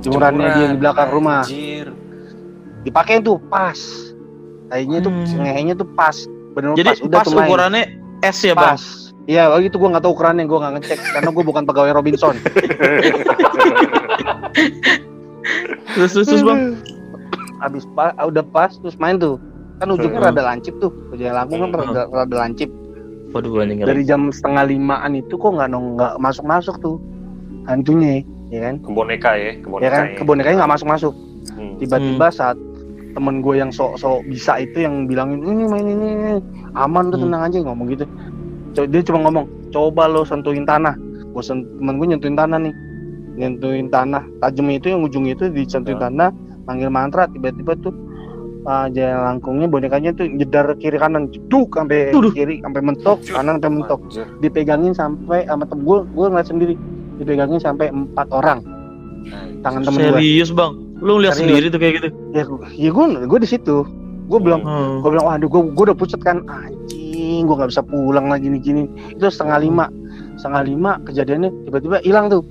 [0.00, 1.44] jemurannya dia di belakang rumah.
[1.44, 1.92] Anjir.
[2.84, 3.76] Dipakein tuh pas.
[4.68, 5.40] Kayaknya tuh Hmm.
[5.42, 6.16] ngehenya tuh pas.
[6.52, 7.82] Bener Jadi pas, udah pas tuh ukurannya
[8.20, 8.64] S ya bang.
[8.72, 8.82] pas.
[9.28, 12.34] Iya, oh gitu gua nggak tahu ukurannya, gua nggak ngecek karena gua bukan pegawai Robinson.
[15.92, 16.80] Terus terus, terus bang.
[17.60, 19.36] Abis pa, ah, udah pas terus main tuh.
[19.78, 20.28] Kan ujungnya Hmm.
[20.32, 20.90] rada lancip tuh.
[21.12, 21.80] Ujungnya langkung kan Hmm.
[21.84, 22.70] rada, rada lancip.
[23.28, 26.96] Waduh dari jam setengah limaan itu kok nggak nong nggak masuk masuk tuh
[27.68, 29.84] hantunya ya kan Ke boneka ya, ke boneka.
[29.84, 31.14] ya kan kebonekanya nggak masuk masuk
[31.52, 31.76] Hmm.
[31.76, 32.56] tiba-tiba saat
[33.12, 36.32] temen gue yang sok-sok bisa itu yang bilangin ini main ini, ini.
[36.72, 37.24] aman tuh Hmm.
[37.28, 38.08] tenang aja ngomong gitu
[38.74, 40.94] dia cuma ngomong coba lo sentuhin tanah.
[41.30, 42.74] Gue sen temen gue nyentuhin tanah nih.
[43.36, 44.22] Nyentuhin tanah.
[44.40, 46.06] Tajamnya itu yang ujungnya itu disentuhin Hmm.
[46.10, 46.28] tanah
[46.64, 47.94] manggil mantra tiba-tiba tuh
[48.64, 54.00] uh, langkungnya bonekanya tuh jedar kiri kanan jeduk sampai kiri sampai mentok kanan sampai mentok.
[54.38, 56.74] Dipegangin sampai sama temen gue gue ngeliat sendiri.
[57.16, 58.60] Dipegangin sampai empat orang.
[59.60, 60.72] Tangan temen gue Serius bang.
[60.98, 61.50] Lu lihat Serius.
[61.62, 62.08] sendiri tuh kayak gitu.
[62.32, 62.42] ya
[62.74, 63.76] ya gue gue di situ.
[64.28, 65.00] Gue bilang Hmm.
[65.00, 66.42] gue bilang waduh gue gue udah pucet kan.
[66.44, 67.07] Anjing
[67.40, 68.82] gue nggak bisa pulang lagi nih gini.
[69.10, 69.86] Itu setengah lima.
[70.36, 72.42] Setengah lima kejadiannya tiba-tiba hilang tuh.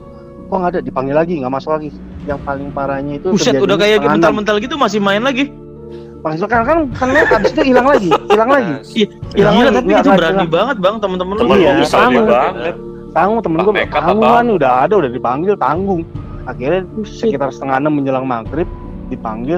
[0.48, 0.80] Kok nggak ada?
[0.80, 1.90] Dipanggil lagi nggak masuk lagi.
[2.24, 5.48] Yang paling parahnya itu Buset kejadiannya udah kayak mental-mental gitu masih main lagi.
[6.18, 8.74] Maksudnya kan kan kan abis itu hilang lagi hilang lagi.
[8.92, 11.42] Iya, Hilang lagi, tapi itu berani nggak- banget bang temen-temen lu.
[11.46, 12.22] Temen Iya, sama.
[12.22, 12.76] banget.
[13.16, 14.38] tanggung temen gue tanggung apa?
[14.38, 16.02] kan udah ada udah dipanggil tanggung.
[16.46, 18.68] Akhirnya sekitar setengah enam menjelang maghrib
[19.08, 19.58] dipanggil.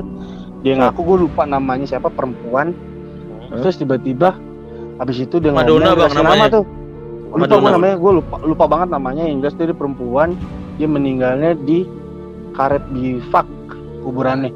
[0.61, 2.71] Dia ngaku gue lupa namanya siapa perempuan.
[3.49, 3.65] Hah?
[3.65, 4.37] terus tiba-tiba
[4.99, 6.51] habis itu dia Madonna, ngomong Bang, dikasih nama namanya.
[6.51, 6.63] tuh
[7.29, 7.61] lupa Madonna.
[7.61, 10.29] gue namanya gue lupa lupa banget namanya yang jelas dia perempuan
[10.75, 11.87] dia meninggalnya di
[12.51, 13.47] karet bifak
[14.01, 14.51] kuburannya.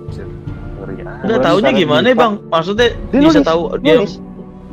[1.23, 2.33] Udah taunya misalnya gimana di- bang?
[2.45, 4.13] Maksudnya Dia bisa nulis, tahu dia nulis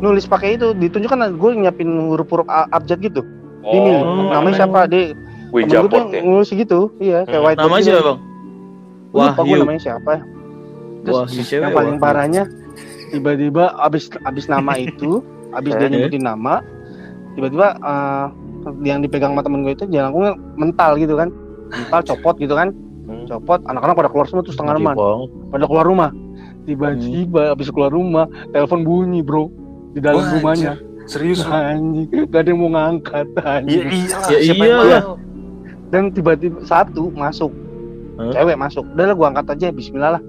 [0.01, 3.21] nulis pakai itu ditunjukkan gue nyiapin huruf-huruf abjad gitu
[3.63, 4.33] ini Oh.
[4.33, 5.13] namanya siapa dia
[5.53, 6.23] temen gue ya.
[6.25, 7.47] nulis gitu iya kayak Hmm.
[7.47, 7.91] whiteboard namanya gitu.
[7.93, 8.19] siapa bang?
[9.11, 10.13] Gua lupa gue namanya siapa
[11.01, 11.61] Terus cewek.
[11.61, 12.43] yang paling parahnya
[13.11, 15.21] tiba-tiba abis abis nama itu
[15.53, 15.91] abis dia Eh.
[15.91, 16.55] nyebutin nama
[17.33, 18.27] tiba-tiba eh,
[18.83, 21.29] yang dipegang sama temen gue itu jalangkungnya mental gitu kan
[21.71, 22.71] mental copot gitu kan
[23.03, 23.27] Hmm.
[23.27, 24.99] copot anak-anak pada keluar semua tuh setengah Iya, Bang.
[25.51, 26.11] pada keluar rumah
[26.63, 27.55] tiba-tiba Hmm.
[27.55, 29.51] abis keluar rumah telepon bunyi bro
[29.91, 31.51] di dalam Wah, rumahnya Serius lu?
[31.51, 34.17] anjing gak ada yang mau ngangkat Iya anjing iya.
[34.31, 35.03] Ya Siapa yang iyalah.
[35.03, 35.17] mau?
[35.91, 37.51] dan tiba-tiba satu masuk
[38.15, 38.31] Hah?
[38.31, 40.23] cewek masuk udah lah gua angkat aja Bismillah lah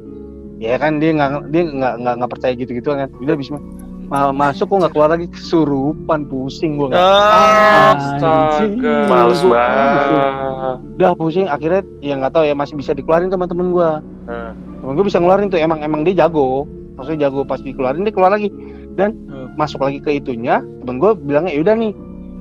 [0.58, 3.66] ya kan dia nggak dia nggak nggak nggak percaya gitu gitu kan udah Bismillah
[4.12, 8.96] Ma- masuk kok nggak keluar lagi kesurupan pusing gua nggak Ah, Astaga.
[9.08, 10.78] Males Gua- banget.
[10.94, 13.90] udah pusing akhirnya ya nggak tahu ya masih bisa dikeluarin teman-teman gua
[14.28, 14.52] Hmm.
[14.78, 18.30] temen gua bisa ngeluarin tuh emang emang dia jago maksudnya jago pas dikeluarin dia keluar
[18.30, 18.52] lagi
[18.94, 19.48] dan Hmm.
[19.56, 21.92] masuk lagi ke itunya temen gua bilangnya yaudah nih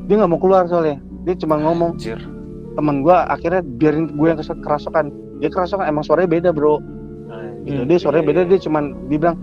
[0.05, 2.19] dia nggak mau keluar soalnya dia cuma ngomong Anjir.
[2.73, 5.07] temen gua akhirnya biarin gue yang kerasukan
[5.39, 6.83] dia kerasukan emang suaranya beda bro
[7.63, 7.87] gitu Hmm.
[7.87, 9.37] dia suaranya beda dia cuman dia bilang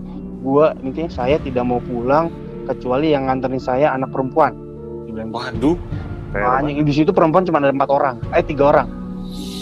[0.48, 2.32] gua intinya saya tidak mau pulang
[2.64, 4.56] kecuali yang nganterin saya anak perempuan.
[5.04, 5.76] Dia bilang Waduh.
[6.30, 8.16] Anjing di situ perempuan cuma ada empat orang.
[8.32, 8.88] Eh tiga orang.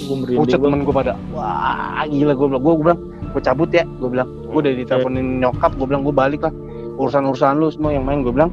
[0.07, 0.71] Pucet Bang.
[0.71, 1.13] temen gue pada.
[1.31, 2.63] Wah gila gue bilang.
[2.63, 4.29] Gue bilang gue cabut ya gue bilang.
[4.47, 6.55] Gue udah diteleponin nyokap gue bilang gue balik lah.
[6.97, 8.51] Urusan urusan lu semua yang main gue bilang.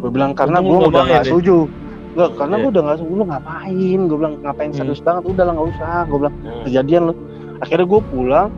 [0.00, 1.28] Gue bilang karena gue lu udah ngomongin gak ya.
[1.28, 1.56] setuju.
[2.12, 2.62] Enggak, karena Iya.
[2.62, 3.98] gue udah gak setuju lu ngapain?
[4.02, 4.78] Gue bilang ngapain Hmm.
[4.78, 5.22] serius banget?
[5.26, 6.34] Udah lah nggak usah gue bilang.
[6.38, 6.62] Hmm.
[6.64, 7.14] kejadian lu.
[7.56, 8.48] Akhirnya gue pulang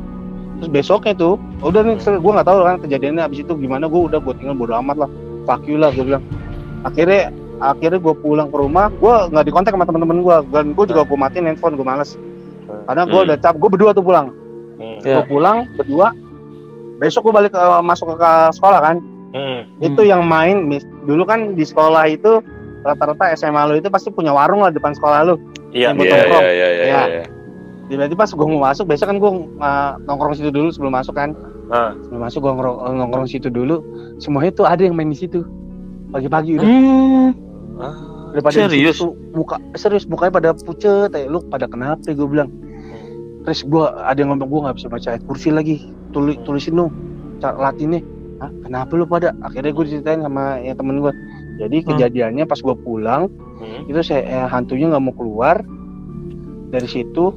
[0.58, 4.18] terus besoknya tuh udah nih gue nggak tahu kan kejadiannya abis itu gimana gue udah
[4.18, 5.10] gue tinggal bodo amat lah
[5.44, 6.24] fuck you lah gue bilang
[6.82, 11.02] akhirnya akhirnya gue pulang ke rumah gue nggak dikontak sama teman-teman gue dan gue juga
[11.02, 12.14] gue matiin handphone gue males
[12.84, 13.26] karena gue Hmm.
[13.26, 14.30] udah cap gue berdua tuh pulang
[14.76, 14.98] Hmm.
[15.00, 15.18] Ya.
[15.18, 16.14] gue pulang berdua
[16.98, 18.96] besok gue balik ke, masuk ke, ke sekolah kan
[19.28, 19.60] Hmm.
[19.78, 22.40] itu yang main mis- dulu kan di sekolah itu
[22.80, 25.34] rata-rata SMA lu itu pasti punya warung lah depan sekolah lu
[25.68, 25.92] Iya.
[25.92, 26.42] Yang Iya nongkrong.
[26.42, 27.24] iya iya
[27.88, 27.96] Ya.
[27.96, 31.32] tiba-tiba pas gue mau masuk biasa kan gue uh, nongkrong situ dulu sebelum masuk kan
[31.68, 31.92] Ah.
[31.98, 33.84] sebelum masuk gua ngerong- nongkrong situ dulu
[34.16, 35.44] semuanya tuh ada yang main di situ
[36.08, 37.28] pagi-pagi udah Hmm.
[37.76, 37.96] Ah.
[38.30, 38.96] udah pada situ serius?
[38.98, 42.48] tuh, muka serius mukanya pada pucet kayak lu pada kenapa gue bilang
[43.42, 45.76] terus gua ada yang ngomong gua nggak bisa baca kursi lagi
[46.10, 46.76] tulis tulisin
[47.38, 48.00] cara latinnya
[48.38, 51.12] Hah, kenapa lu pada akhirnya gue diceritain sama ya temen gua
[51.56, 53.84] jadi kejadiannya pas gua pulang Hmm.
[53.84, 55.60] itu saya eh, hantunya nggak mau keluar
[56.68, 57.34] dari situ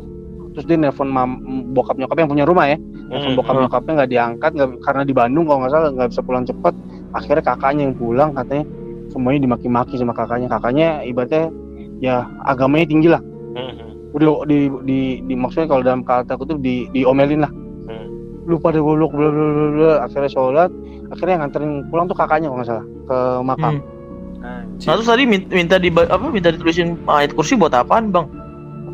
[0.52, 1.30] terus dia nelpon mam,
[1.72, 3.38] bokap nyokap yang punya rumah ya nelpon Hmm.
[3.40, 6.74] bokap nyokapnya nggak diangkat nggak karena di Bandung kalau nggak salah nggak bisa pulang cepet
[7.12, 8.66] akhirnya kakaknya yang pulang katanya
[9.12, 11.52] semuanya dimaki-maki sama kakaknya kakaknya ibaratnya
[12.00, 13.92] ya agamanya tinggi lah Hmm.
[14.12, 17.52] udah di di, di maksudnya kalau dalam kata aku tuh di diomelin lah
[17.88, 18.08] Hmm.
[18.48, 20.72] lu pada golok bla bla bla bla akhirnya sholat
[21.12, 24.00] akhirnya yang nganterin pulang tuh kakaknya kalau nggak salah ke makam Hmm.
[24.42, 24.90] Anjir.
[24.90, 28.26] Nah, terus tadi min- minta di apa minta ditulisin ayat kursi buat apaan, Bang?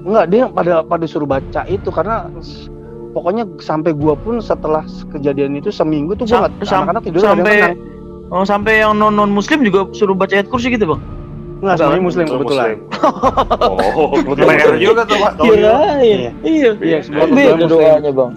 [0.07, 2.31] Enggak, dia pada pada suruh baca itu karena
[3.11, 7.19] pokoknya sampai gua pun setelah kejadian itu seminggu tuh gua Sam- nggak sam- anak-anak tidur
[7.21, 7.55] sampai.
[8.27, 10.99] Oh, sampai yang non non muslim juga suruh baca ayat kursi gitu, Bang?
[11.57, 12.67] Enggak, semuanya muslim kebetulan.
[13.67, 14.79] Oh, Kebetulan PR muslim.
[14.81, 15.31] juga tuh Pak.
[15.39, 15.73] Iya.
[16.41, 16.71] Iya.
[16.77, 17.69] Iya, semua kebetulan beda muslim.
[17.71, 18.31] doanya, Bang.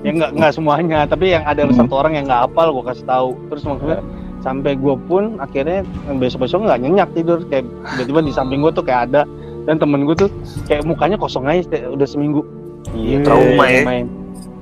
[0.00, 1.72] Ya enggak enggak semuanya, tapi yang ada Hmm.
[1.74, 3.28] satu orang yang nggak hafal gua kasih tahu.
[3.48, 4.00] Terus maksudnya
[4.38, 5.80] sampai gua pun akhirnya
[6.14, 9.22] besok-besok nggak nyenyak tidur kayak tiba-tiba di samping gua tuh kayak ada
[9.64, 10.30] dan temen gua tuh
[10.64, 12.44] kayak mukanya kosong aja udah seminggu.
[12.92, 13.82] Iya, trauma ya.
[13.82, 14.06] Main.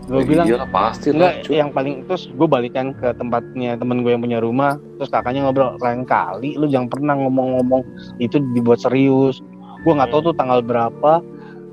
[0.02, 1.14] Gue bilang Iya lah, pasti lah.
[1.14, 1.54] Enggak, cuy.
[1.56, 5.78] yang paling terus gue balikan ke tempatnya temen gue yang punya rumah terus kakaknya ngobrol
[5.78, 7.86] lain kali lu jangan pernah ngomong-ngomong
[8.18, 9.38] itu dibuat serius
[9.86, 11.22] gue nggak tahu tuh tanggal berapa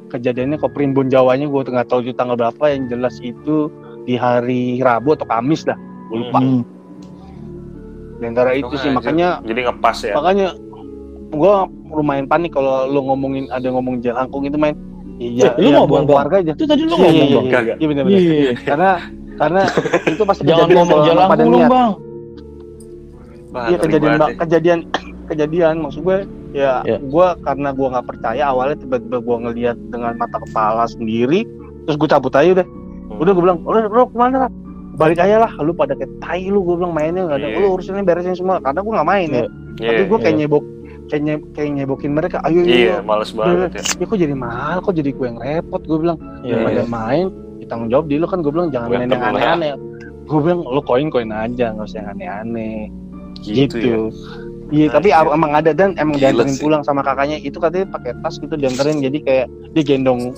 [0.09, 3.67] kejadiannya kok primbon Jawanya gue tuh nggak tahu itu tanggal berapa yang jelas itu
[4.05, 5.75] di hari Rabu atau Kamis dah
[6.13, 6.61] gue lupa Hmm.
[8.19, 8.95] di antara itu sih Aja.
[8.95, 10.13] makanya jadi ngepas ya.
[10.13, 10.47] makanya
[11.29, 11.53] gue
[11.91, 14.73] lumayan panik kalau lu ngomongin ada ngomong jelangkung itu main
[15.17, 16.09] iya Eh, lu iya, ngomong, buang Bang.
[16.09, 17.43] keluarga aja Itu tadi lu Iya, ngomong, iya, Bang.
[17.43, 17.75] Enggak, enggak.
[17.75, 18.51] iya benar-benar Iya.
[18.63, 18.91] karena
[19.35, 19.61] karena
[20.11, 21.07] itu pasti Jangan kejadian ngomong dong,
[21.51, 21.69] niat.
[21.69, 21.91] Bang.
[23.65, 24.27] Iya kejadian ya.
[24.37, 24.79] kejadian
[25.29, 26.17] kejadian maksud gue
[26.51, 26.97] ya Iya.
[26.99, 31.45] gue karena gue nggak percaya awalnya tiba-tiba gue ngelihat dengan mata kepala sendiri
[31.83, 32.67] terus gue cabut aja udah
[33.09, 33.17] Hmm.
[33.19, 34.53] udah gue bilang udah bro ke mana Rap?
[34.93, 37.57] balik aja lah lu pada kayak tai lu gue bilang mainnya nggak ada Iya.
[37.57, 39.45] lu urusannya beresin semua karena gue nggak main ya
[39.79, 40.39] Iya, tapi gue kayak iya.
[40.39, 40.63] nyebok
[41.09, 43.83] kayak, nye- kayak nyebokin mereka ayo Iya, iya males banget ya.
[43.95, 46.87] ya kok jadi mahal kok jadi gue yang repot gue bilang Iya, daripada iya.
[46.87, 47.25] main
[47.59, 49.69] ditanggung jawab di lu kan gue bilang jangan main yang aneh-aneh
[50.23, 52.87] gue bilang lu koin koin aja nggak usah yang aneh-aneh
[53.39, 53.95] Gitu, ya.
[53.95, 53.95] gitu.
[54.69, 55.33] Iya, tapi Anjir.
[55.33, 56.61] emang ada dan emang Gila dianterin sih.
[56.61, 60.29] pulang sama kakaknya itu katanya pakai tas gitu dianterin jadi kayak dia gendong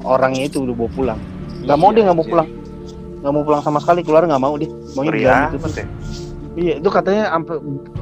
[0.00, 1.20] orangnya itu udah bawa pulang.
[1.62, 2.48] Gak mau Iya, dia nggak mau pulang,
[3.20, 4.70] nggak mau pulang sama sekali keluar nggak mau dia.
[4.94, 5.20] Maunya Ngeri
[5.52, 5.56] di
[6.56, 6.58] ya.
[6.58, 7.56] Iya, itu katanya sampai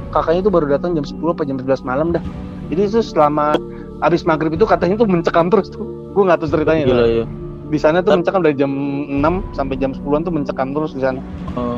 [0.09, 2.23] kakaknya itu baru datang jam 10 apa jam 11 malam dah.
[2.65, 3.59] Jadi itu selama
[3.99, 5.83] abis maghrib itu katanya tuh mencekam terus tuh.
[6.11, 6.83] Gue nggak tahu ceritanya.
[6.85, 7.11] Gila tuh.
[7.13, 7.25] ya.
[7.65, 8.71] Di sana tuh Tapi- mencekam dari jam
[9.11, 11.19] 6 sampai jam 10-an tuh mencekam terus di sana.
[11.53, 11.77] Oh.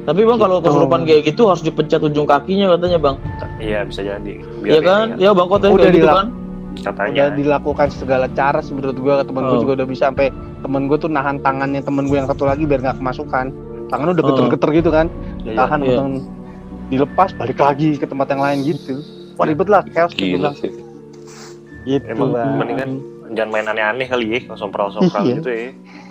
[0.00, 0.66] Tapi bang kalau Gitu.
[0.66, 3.16] kesurupan kayak gitu harus dipencet ujung kakinya katanya bang.
[3.58, 4.34] Iya, bisa jadi.
[4.64, 5.06] Iya kan?
[5.14, 6.28] ini Ya bang kota Udah kayak gitu dilak- kan.
[6.72, 7.18] Katanya.
[7.20, 9.60] udah dilakukan segala cara sih menurut gue temen gue Oh.
[9.60, 12.78] juga udah bisa sampai temen gue tuh nahan tangannya temen gue yang satu lagi biar
[12.80, 13.50] nggak kemasukan
[13.86, 14.28] tangannya udah Oh.
[14.30, 15.06] geter-geter gitu kan
[15.42, 15.88] Iya, tahan iya.
[15.94, 16.12] untung
[16.86, 19.00] dilepas balik lagi ke tempat yang lain gitu
[19.34, 20.72] wah ribet lah chaos Gila bilang sih.
[21.82, 22.90] gitu Emang lah mendingan
[23.30, 25.34] jangan main aneh-aneh kali ya, sompral-sompral Iya.
[25.38, 25.68] gitu ya.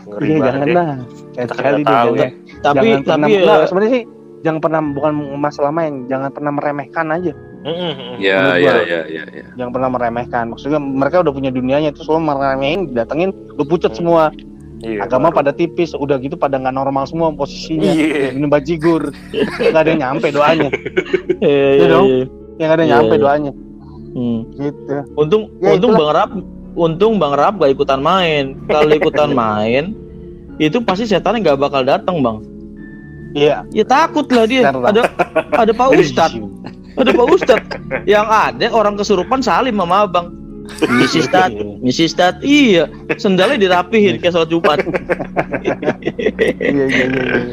[0.08, 0.74] Ngeri iya banget jangan ya.
[0.74, 2.30] lah kayak Kita sekali nggak tahu jangan, ya.
[2.60, 4.04] Tapi jangan pernah tapi Nggak, ya, sebenarnya sih
[4.40, 8.14] jangan pernah bukan masalah main jangan pernah meremehkan aja Mm, mm, mm.
[8.24, 9.46] Ya, Menurut ya, ya, ya, ya.
[9.60, 14.00] jangan pernah meremehkan maksudnya mereka udah punya dunianya terus lo meremehin datengin lu pucet Hmm.
[14.00, 14.24] semua
[14.80, 15.38] Iya, agama baru.
[15.38, 18.32] pada tipis udah gitu pada nggak normal semua posisinya Iya.
[18.32, 19.12] minum bajigur
[19.60, 20.70] nggak ada yang nyampe doanya
[21.40, 22.06] Iya, Iya iya, dong.
[22.06, 22.24] iya.
[22.58, 23.52] yang ada yang nyampe doanya
[24.10, 24.42] Hmm.
[24.56, 26.00] gitu Untung Ya, untung itulah.
[26.02, 26.32] Bang Rap
[26.74, 28.58] untung Bang Rap gak ikutan main.
[28.66, 29.84] Kalau ikutan main
[30.58, 32.42] itu pasti setannya nggak bakal datang Bang.
[33.32, 34.66] iya Ya takut lah dia.
[34.66, 34.90] Lah.
[34.90, 35.02] Ada
[35.54, 36.32] ada Pak Ustad,
[36.96, 37.62] ada Pak Ustad.
[38.04, 40.34] Yang ada orang kesurupan salim sama Abang.
[40.90, 42.86] Misi Stad, misi Stad, iya.
[43.16, 44.80] Sendalnya dirapihin kayak sholat Jumat.
[45.60, 45.76] iya
[46.60, 47.44] iya iya iya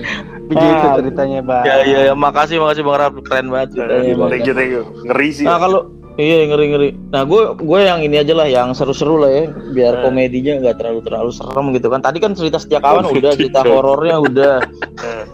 [0.47, 0.95] begitu Ah.
[1.03, 2.15] ceritanya bang ya iya, ya.
[2.15, 4.31] makasih makasih Bang Rap, keren banget ceritanya Bang.
[4.31, 4.83] Thank you.
[5.03, 5.43] Ngeri sih.
[5.43, 5.81] Nah kalau
[6.17, 6.89] iya ngeri ngeri.
[7.13, 10.01] Nah gue gue yang ini aja lah, yang seru-seru lah ya, biar Eh.
[10.03, 12.01] komedinya nggak terlalu terlalu serem gitu kan.
[12.01, 14.55] Tadi kan cerita setia kawan udah, cerita horornya udah.
[14.97, 15.25] Eh,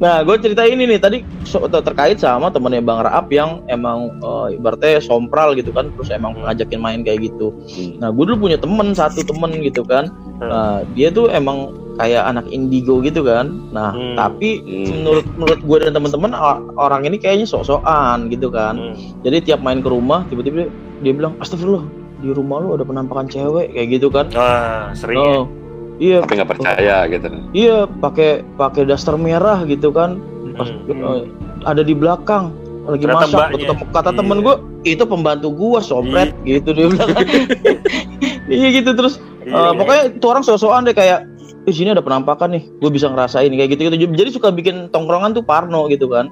[0.00, 4.56] Nah gue cerita ini nih tadi so- terkait sama temennya Bang Raap yang emang eh,
[4.56, 7.52] ibaratnya sompral gitu kan, terus emang ngajakin main kayak gitu.
[7.52, 8.00] Hmm.
[8.00, 10.08] Nah gue dulu punya temen satu temen gitu kan,
[10.40, 11.68] Nah, dia tuh emang
[12.00, 13.52] kayak anak indigo gitu kan.
[13.70, 14.16] Nah Hmm.
[14.16, 14.88] tapi Hmm.
[14.98, 16.32] menurut menurut gue dan teman-teman
[16.74, 18.74] orang ini kayaknya sok-sokan gitu kan.
[18.90, 19.20] mm.
[19.20, 21.84] Jadi tiap main ke rumah tiba-tiba dia bilang astagfirullah
[22.18, 24.28] di rumah lu ada penampakan cewek kayak gitu kan.
[24.30, 25.28] Wah, sering ya.
[25.30, 25.44] Oh.
[25.96, 27.28] iya Tapi nggak percaya gitu.
[27.52, 30.16] iya pakai pakai daster merah gitu kan
[30.56, 31.28] pas Hmm.
[31.62, 33.66] ada di belakang lagi Ternyata masak mbaknya.
[33.68, 34.44] kata, kata temen Iya.
[34.46, 34.54] gue
[34.88, 37.12] itu pembantu gua sopret gitu dia bilang
[38.48, 39.70] iya gitu terus Iya, eh, iya.
[39.72, 41.24] pokoknya itu orang so-soan deh kayak
[41.64, 42.64] di sini ada penampakan nih.
[42.80, 46.28] Gue bisa ngerasain kayak gitu gitu jadi suka bikin tongkrongan tuh parno gitu kan.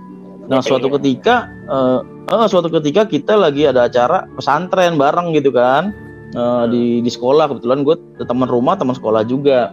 [0.48, 2.00] Nah suatu ketika eh,
[2.32, 5.92] eh, suatu ketika kita lagi ada acara pesantren bareng gitu kan.
[6.32, 7.48] Eh, di di sekolah.
[7.52, 9.72] Kebetulan gue teman rumah teman sekolah juga.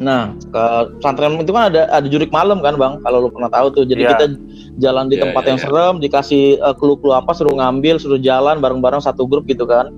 [0.00, 0.64] Nah ke
[1.00, 3.00] pesantren itu kan ada ada jurik malam kan bang?
[3.00, 3.84] Kalau lu pernah tahu tuh.
[3.88, 4.10] Jadi Iya.
[4.16, 4.24] kita
[4.80, 5.64] jalan di Iya, tempat iya, yang iya.
[5.68, 9.88] serem dikasih eh, clue-clue apa suruh ngambil suruh jalan bareng-bareng satu grup gitu kan.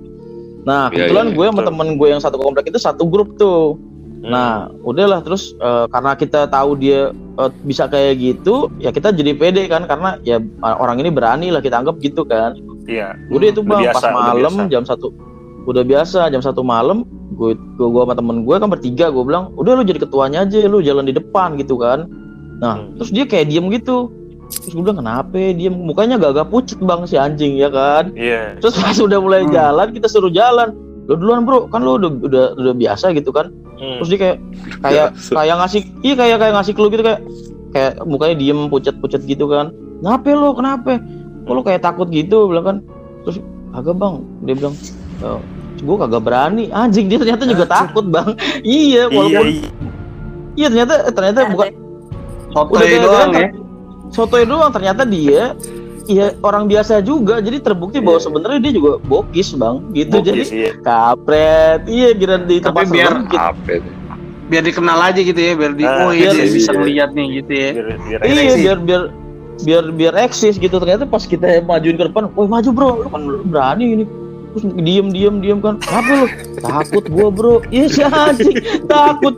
[0.67, 3.75] Nah Iya, kebetulan iya, gue sama temen gue yang satu komplek itu satu grup tuh.
[3.75, 3.94] Hmm.
[4.25, 9.33] Nah, udahlah terus eh, karena kita tahu dia eh, bisa kayak gitu, ya kita jadi
[9.33, 12.57] pede kan karena ya orang ini berani lah kita anggap gitu kan.
[12.85, 13.13] iya.
[13.29, 15.09] Udah itu Udah bang biasa, pas udah malam jam satu
[15.65, 17.01] udah biasa jam satu malam
[17.33, 20.61] gue gue gua sama temen gue kan bertiga gue bilang udah lu jadi ketuanya aja
[20.69, 22.05] lu jalan di depan gitu kan.
[22.61, 22.93] Nah Hmm.
[22.95, 24.13] terus dia kayak diem gitu.
[24.45, 25.73] Terus gue bilang kenapa diem?
[25.73, 28.13] Mukanya gak-gak pucet bang si anjing ya kan.
[28.13, 28.61] Iya.
[28.61, 29.51] Terus pas udah mulai Hmm.
[29.51, 30.77] jalan kita suruh jalan.
[31.09, 31.65] Lu duluan bro.
[31.67, 33.99] Kan lu udah udah, udah biasa gitu kan Hmm.
[33.99, 34.37] terus dia kayak
[34.79, 37.21] kayak kayak ngasih iya kayak kayak ngasih clue gitu kayak
[37.75, 39.75] kayak mukanya diem pucet-pucet gitu kan.
[39.99, 40.55] Kenapa lo?
[40.55, 40.91] Kenapa?
[41.43, 42.47] Kok lo kayak takut gitu?
[42.47, 42.77] Bilang kan
[43.27, 43.43] terus
[43.75, 44.23] agak bang.
[44.47, 44.75] Dia bilang
[45.19, 45.39] "Eh,
[45.83, 46.71] gue kagak berani.
[46.71, 48.31] Anjing dia ternyata juga takut bang.
[48.63, 49.69] Iya iya walaupun iya.
[50.55, 51.67] iya ternyata ternyata bukan
[52.55, 53.49] Sotoy doang ya.
[54.07, 54.71] sotoy doang.
[54.71, 55.51] Ternyata dia
[56.05, 58.25] Iya orang biasa juga jadi terbukti bahwa Iya.
[58.29, 60.71] sebenarnya dia juga bokis bang gitu Bokis, jadi iya.
[60.79, 63.89] kapret iya kira di Tapi tempat biar- serem, gitu.
[64.45, 66.77] Biar dikenal aja gitu ya, biar di Ah, oh iya, iya, bisa iya.
[66.77, 67.69] ngeliat nih gitu ya.
[67.73, 69.01] biar biar Iya biar biar
[69.57, 73.21] biar biar eksis gitu ternyata pas kita majuin ke depan, woi maju bro, lu kan
[73.49, 74.05] berani ini.
[74.55, 76.27] Terus diem diem diem kan, kenapa lu?
[76.63, 78.55] Takut gua bro, iya sih anjing,
[78.87, 79.35] takut.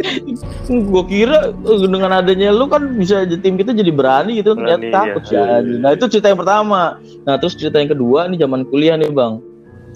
[0.69, 4.93] Gua kira eh, dengan adanya lu kan bisa tim kita jadi berani gitu, ternyata Berani,
[4.93, 5.29] takut iya.
[5.33, 5.79] sih anjing.
[5.81, 7.01] Nah itu cerita yang pertama.
[7.25, 9.41] Nah terus cerita yang kedua ini zaman kuliah nih bang.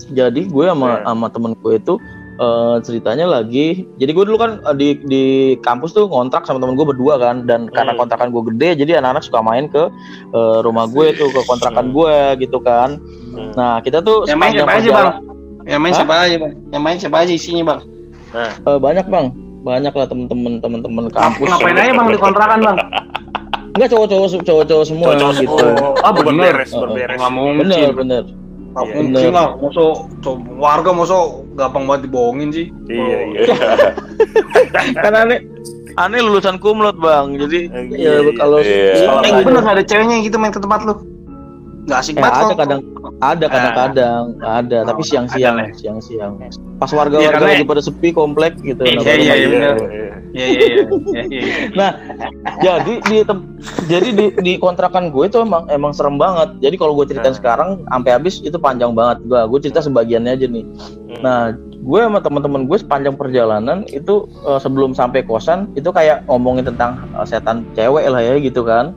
[0.09, 1.05] Jadi gue sama Iya.
[1.05, 1.93] sama temen gue itu
[2.41, 3.85] eh, ceritanya lagi.
[3.95, 5.23] Jadi gue dulu kan eh, di di
[5.59, 7.45] kampus tuh ngontrak sama temen gue berdua kan.
[7.45, 8.01] Dan karena Hmm.
[8.01, 9.83] kontrakan gue gede, jadi anak-anak suka main ke
[10.27, 11.93] eh, rumah gue tuh ke kontrakan Hmm.
[11.93, 12.97] gue gitu kan.
[13.29, 13.53] Hmm.
[13.53, 15.07] Nah kita tuh Yang main siapa aja bang?
[15.61, 15.99] Yang main Hah?
[16.01, 16.53] siapa aja bang?
[16.67, 17.79] Yang main siapa aja isinya bang?
[18.33, 19.25] Eh, banyak bang,
[19.61, 21.45] banyak lah temen-temen temen-temen kampus.
[21.45, 22.77] Ngapain aja bang di kontrakan bang?
[23.71, 25.65] Enggak cowok-cowok cowok-cowok semua Cowok-cowok gitu.
[25.79, 26.53] Oh, ah bener.
[26.59, 27.55] beres Nggak mungkin.
[27.61, 28.23] Bener bener.
[28.71, 29.31] Nggak Iya, mungkin bener.
[29.31, 29.47] lah.
[30.19, 32.67] Co- warga mosok gampang banget dibohongin sih.
[32.87, 33.31] iya Oh.
[33.33, 33.55] iya
[35.03, 35.39] Kan aneh
[35.93, 38.31] aneh lulusan kumlot bang, jadi Iya, ya iya.
[38.35, 39.19] kalau Iya.
[39.19, 40.95] Nggak bener ada ceweknya gitu main ke tempat lu?
[41.91, 42.81] Nggak asik Eh, banget ada kadang
[43.21, 45.75] ada kadang-kadang ada Oh, tapi siang-siang ada lah.
[45.75, 46.31] siang-siang
[46.79, 49.71] pas warga-warga Iya, karena- lagi pada sepi komplek gitu Iya, nah, iya, iya, iya.
[50.31, 50.83] Iya iya iya.
[51.11, 51.43] Iya, iya.
[51.73, 51.89] nah
[52.57, 53.17] jadi di
[53.85, 57.37] jadi di, di kontrakan gue itu emang emang serem banget jadi kalau gue ceritain Nah.
[57.37, 61.19] sekarang sampai habis itu panjang banget gue gue cerita sebagiannya aja nih Hmm.
[61.19, 61.39] nah
[61.81, 67.09] gue sama teman-teman gue sepanjang perjalanan itu eh, sebelum sampai kosan itu kayak ngomongin tentang
[67.17, 68.93] eh, setan cewek lah ya gitu kan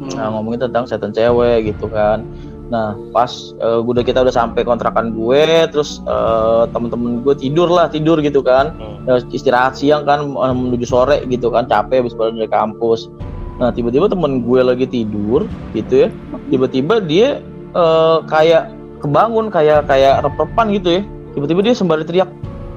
[0.00, 0.16] Hmm.
[0.16, 2.24] Nah, ngomongin tentang setan cewek gitu kan.
[2.72, 7.92] Nah, pas eh, udah kita udah sampai kontrakan gue, terus eh, temen-temen gue tidur lah,
[7.92, 8.72] tidur gitu kan.
[8.80, 9.04] Hmm.
[9.04, 13.12] Eh, istirahat siang kan menuju sore gitu kan, capek habis balik dari kampus.
[13.60, 15.44] Nah, tiba-tiba temen gue lagi tidur
[15.76, 16.08] gitu ya.
[16.48, 17.44] Tiba-tiba dia
[17.76, 18.72] eh, kayak
[19.04, 21.02] kebangun kayak kayak rep-repan gitu ya.
[21.32, 22.28] Tiba-tiba dia sembari teriak,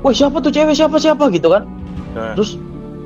[0.02, 0.74] "Woi, siapa tuh cewek?
[0.74, 1.66] Siapa siapa?" gitu kan.
[2.14, 2.34] Nah.
[2.34, 2.58] Terus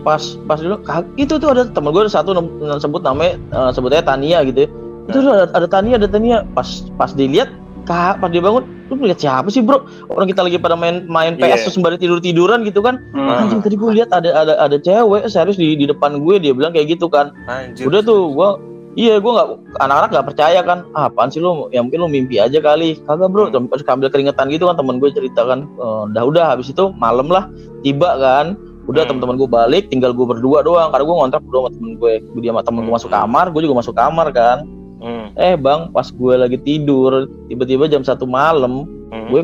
[0.02, 2.36] pas pas dulu "Kag- itu tuh ada temen gue ada satu
[2.78, 4.70] sebut namanya eh, sebutnya Tania gitu ya.
[5.08, 6.38] Itu tuh ada, ada Tania, ada Tania.
[6.52, 7.48] Pas pas dilihat
[7.84, 9.80] kak pas dia bangun lu lihat siapa sih bro
[10.12, 11.56] orang kita lagi pada main main PS Iya.
[11.64, 13.32] terus sembari tidur tiduran gitu kan Hmm.
[13.48, 16.72] anjing tadi gue lihat ada ada ada cewek serius di di depan gue dia bilang
[16.72, 17.88] kayak gitu kan Anjir.
[17.88, 18.60] udah tuh gua
[18.98, 19.48] iya gua nggak
[19.80, 23.30] anak-anak nggak percaya kan ah, apaan sih lu ya mungkin lu mimpi aja kali kagak
[23.30, 23.70] bro Hmm.
[23.70, 27.30] terus ambil keringetan gitu kan temen gue cerita kan Eh, udah udah habis itu malam
[27.30, 27.46] lah
[27.80, 29.10] tiba kan udah Hmm.
[29.14, 32.52] teman-teman gue balik tinggal gue berdua doang karena gue ngontrak berdua sama temen gue dia
[32.52, 32.98] sama temen gue Hmm.
[32.98, 34.58] masuk kamar gue juga masuk kamar kan
[34.98, 35.26] Hmm.
[35.38, 37.12] eh bang pas gue lagi tidur
[37.46, 39.30] tiba-tiba jam satu malam Hmm.
[39.30, 39.42] gue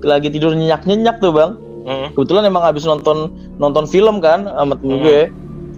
[0.00, 1.52] lagi tidur nyenyak-nyenyak tuh bang
[1.84, 2.08] Hmm.
[2.16, 5.04] kebetulan emang habis nonton nonton film kan sama temen Hmm.
[5.04, 5.20] gue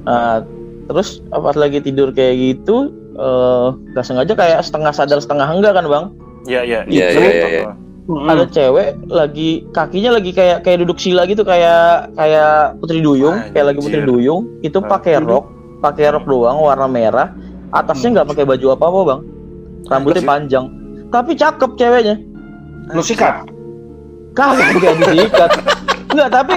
[0.06, 0.38] Nah,
[0.86, 5.86] terus pas lagi tidur kayak gitu eh gak sengaja kayak setengah sadar setengah enggak kan
[5.88, 6.04] bang
[6.46, 6.80] Iya iya.
[6.86, 7.20] Iya, Itu.
[7.20, 7.72] iya, iya, iya.
[8.06, 8.30] Hmm.
[8.30, 13.74] ada cewek lagi kakinya lagi kayak kayak duduk sila gitu kayak kayak putri duyung kayak
[13.74, 14.06] lagi putri Anjir.
[14.06, 15.42] duyung itu pakai Anjir.
[15.42, 15.44] rok
[15.82, 17.34] pakai rok doang warna merah
[17.74, 19.20] atasnya nggak pakai baju apa apa bang
[19.90, 20.64] rambutnya panjang
[21.10, 22.16] tapi cakep ceweknya
[22.94, 23.42] Lu sikat.
[24.38, 25.50] kagak bukan disikat
[26.06, 26.56] Enggak, tapi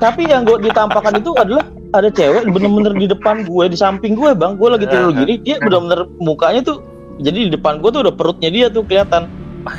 [0.00, 1.62] tapi yang gue ditampakkan itu adalah
[1.96, 4.56] ada cewek bener-bener di depan gue, di samping gue bang.
[4.60, 6.84] Gue lagi tidur gini, dia bener-bener mukanya tuh
[7.18, 9.28] jadi di depan gue tuh udah perutnya dia tuh kelihatan.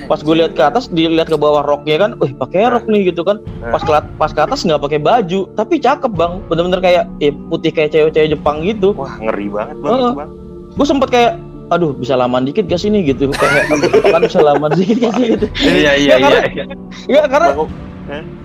[0.05, 3.25] Pas gue lihat ke atas, dilihat ke bawah roknya kan, wih pakai rok nih gitu
[3.25, 3.41] kan.
[3.63, 3.89] Pas ke
[4.21, 8.37] pas ke atas nggak pakai baju, tapi cakep bang, bener-bener kayak eh, putih kayak cewek-cewek
[8.37, 8.93] Jepang gitu.
[8.93, 10.29] Wah ngeri banget bang, itu, bang.
[10.77, 11.33] Gue sempet kayak,
[11.73, 13.65] aduh bisa laman dikit gak sih nih gitu, kayak
[14.13, 15.45] kan bisa laman dikit gak sih gitu.
[15.63, 16.65] Iya iya, iya.
[17.09, 17.47] Enggak karena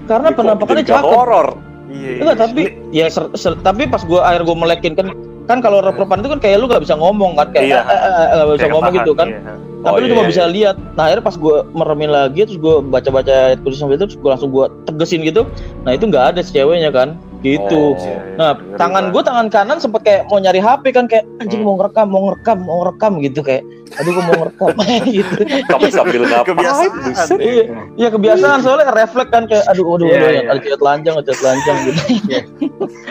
[0.09, 1.05] karena penampakannya cakep.
[1.05, 1.47] horor.
[1.95, 2.21] Iya, iya.
[2.21, 6.25] Enggak, tapi ya ser- ser- tapi pas gua akhir gua melekin kan kan kalau rep-repan
[6.25, 7.81] itu kan kayak lu gak bisa ngomong kan kayak Iya.
[7.81, 9.29] eh, eh, eh, nggak bisa Kayak ngomong gitu kan.
[9.29, 9.41] iya.
[9.85, 10.31] Tapi Oh, lu iya, cuma iya.
[10.33, 10.77] bisa lihat.
[10.97, 14.31] Nah, akhirnya pas gua meremin lagi terus gua baca-baca ayat kudus sampai itu terus gua
[14.35, 15.45] langsung gua tegesin gitu.
[15.85, 17.21] Nah, itu nggak ada si ceweknya kan.
[17.45, 17.83] Gitu.
[17.85, 17.93] Oh.
[17.95, 18.19] Iya, iya.
[18.35, 21.69] Nah, Ngeri tangan gue tangan kanan sempet kayak mau nyari HP kan kayak anjing Hmm.
[21.69, 23.63] mau ngerekam, mau ngerekam, mau ngerekam gitu kayak
[23.95, 24.69] aduh gue mau ngerekam
[25.21, 25.37] gitu.
[25.69, 26.49] Kamu sambil ngapain?
[26.49, 27.39] Kebiasaan.
[27.39, 30.43] Iya, iya kebiasaan soalnya refleks kan kayak aduh aduh Iya, aduh iya.
[30.49, 32.01] ada chat lanjang, ada chat lanjang gitu.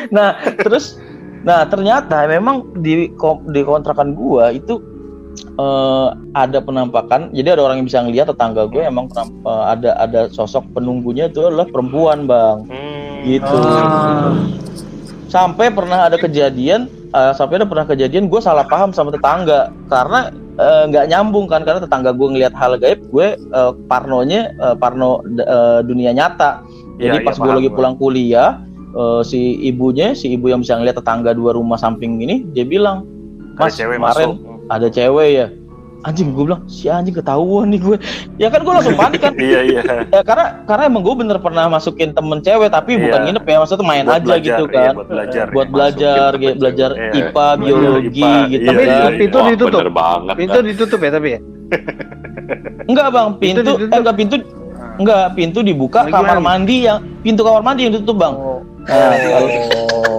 [0.10, 0.98] nah, terus
[1.44, 3.12] nah ternyata memang di
[3.48, 4.82] di kontrakan gua itu
[5.54, 7.30] eh, ada penampakan.
[7.30, 11.28] Jadi ada orang yang bisa ngelihat tetangga gue emang penam- eh, ada ada sosok penunggunya
[11.28, 12.66] itu adalah perempuan, Bang.
[12.66, 13.03] Hmm.
[13.24, 13.58] Gitu.
[13.58, 14.36] Ah.
[15.32, 19.72] Sampai pernah ada kejadian eh, sampai ada pernah kejadian gue salah paham sama tetangga.
[19.90, 24.76] Karena eh, nggak nyambung kan karena tetangga gue ngelihat hal gaib gue eh, parnonya eh,
[24.78, 26.62] parno eh, dunia nyata.
[26.94, 28.62] Jadi Iya, pas iya, gue lagi pulang kuliah
[28.94, 33.10] eh, si ibunya si ibu yang bisa ngeliat tetangga dua rumah samping ini dia bilang
[33.58, 34.38] mas cewek kemarin
[34.70, 35.48] ada cewek ya
[36.04, 37.96] anjing gue bilang si anjing ketahuan nih gue
[38.36, 39.82] ya kan gue langsung panik kan Iya iya.
[40.06, 43.04] ya karena karena emang gue bener pernah masukin temen cewek tapi Iya.
[43.04, 45.46] bukan nginep ya maksudnya main Buat aja belajar, gitu iya, kan buat belajar.
[45.48, 47.12] buat ya, belajar masukin kayak belajar Iya.
[47.14, 49.12] IPA, Belajar biologi IPA, gitu iya, Tapi kan.
[49.18, 49.82] pintu Wah, ditutup.
[49.90, 50.36] Banget.
[50.36, 51.40] Pintu ditutup ya tapi ya.
[52.84, 53.88] Enggak bang, pintu, Pintu ditutup.
[53.88, 54.36] eh, enggak pintu,
[55.00, 56.44] enggak pintu dibuka Oh, kamar gimana?
[56.44, 58.34] mandi yang pintu kamar mandi yang ditutup bang.
[58.36, 58.60] Oh.
[58.84, 59.48] Nah, kalau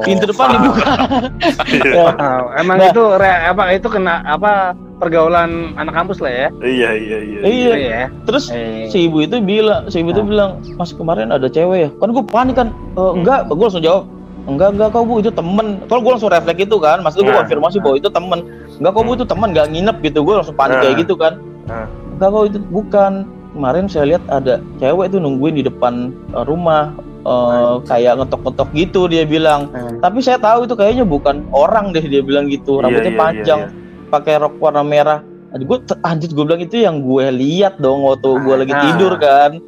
[0.03, 0.85] pintu depan dibuka.
[1.94, 2.09] Ya.
[2.57, 2.88] Emang Nah.
[2.88, 6.49] itu re- apa itu kena apa pergaulan anak kampus lah ya.
[6.61, 7.39] Iya iya iya.
[7.41, 7.51] Iya.
[7.51, 8.03] Gitu ya.
[8.25, 8.87] Terus Eh.
[8.89, 10.29] si ibu itu bilang, si ibu itu Nah.
[10.29, 11.91] bilang, Mas kemarin ada cewek ya?
[11.99, 14.05] Kan gue panik kan, "E, enggak, gue langsung jawab,
[14.45, 15.67] enggak enggak kau bu itu temen.
[15.87, 17.41] Kalau gue langsung refleks itu kan, maksudnya gue Nah.
[17.43, 18.39] konfirmasi bahwa itu temen.
[18.79, 20.19] Enggak kau bu itu temen, enggak nginep gitu.
[20.23, 20.83] Gue langsung panik Nah.
[20.83, 21.33] kayak gitu kan.
[21.65, 21.87] Nah.
[22.15, 23.13] Enggak kau itu bukan.
[23.55, 26.91] Kemarin saya lihat ada cewek tuh nungguin di depan eh, rumah,
[27.23, 29.71] eh, kayak ngetok-ngetok gitu dia bilang.
[29.71, 30.03] Eh.
[30.03, 32.83] Tapi saya tahu itu kayaknya bukan orang deh dia bilang gitu.
[32.83, 33.71] Iya, Rambutnya iya, panjang, iya,
[34.14, 35.20] pakai rok warna merah.
[35.50, 38.83] Aduh, gue anjir gue bilang itu yang gue lihat dong waktu gue lagi Ah.
[38.90, 39.59] tidur kan.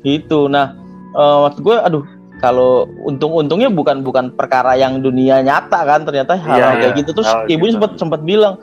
[0.00, 0.48] Gitu.
[0.48, 0.76] Nah,
[1.12, 2.04] eh, waktu gue aduh
[2.42, 7.00] kalau untung-untungnya bukan bukan perkara yang dunia nyata kan ternyata hal, Iya, kayak iya.
[7.00, 7.76] gitu terus Hal ibunya gitu.
[7.80, 8.54] sempat sempat bilang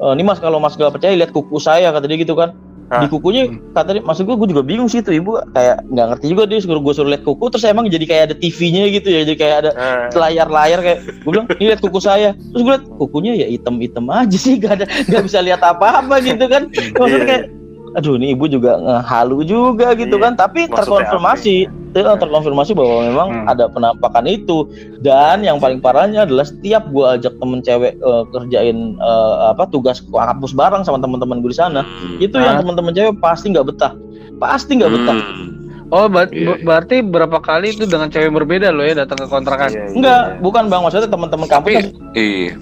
[0.00, 2.56] e, ini mas kalau mas gak percaya lihat kuku saya kata dia gitu kan
[2.88, 3.04] Hah?
[3.04, 6.26] di kukunya kata dia maksud gue gue juga bingung sih itu ibu kayak nggak ngerti
[6.32, 9.20] juga dia suruh gue suruh lihat kuku terus emang jadi kayak ada TV-nya gitu ya
[9.22, 10.08] jadi kayak ada Ah.
[10.10, 14.32] layar-layar kayak gue bilang ini lihat kuku saya terus gue lihat kukunya ya hitam-hitam aja
[14.34, 16.62] sih gak ada nggak bisa lihat apa-apa gitu kan
[16.96, 17.28] maksudnya Iya.
[17.28, 17.44] kayak
[17.90, 20.24] aduh ini ibu juga ngehalu juga gitu Iya.
[20.24, 21.68] kan tapi Maksudnya terkonfirmasi eh,
[22.00, 23.46] terkonfirmasi bahwa memang Hmm.
[23.48, 28.78] ada penampakan itu dan yang paling parahnya adalah setiap gue ajak temen cewek eh, kerjain
[28.94, 32.18] eh, apa tugas kampus bareng sama teman-teman gue di sana Hmm.
[32.18, 32.60] itu yang Ah.
[32.60, 33.92] teman-teman cewek pasti nggak betah
[34.36, 35.46] pasti nggak betah Hmm.
[35.88, 36.44] Oh, ber- Iya.
[36.44, 39.72] ber- berarti berapa kali itu dengan cewek berbeda loh ya datang ke kontrakan.
[39.72, 40.36] Iya, iya, enggak iya.
[40.38, 42.52] bukan bang maksudnya teman-teman kampus kan Iya.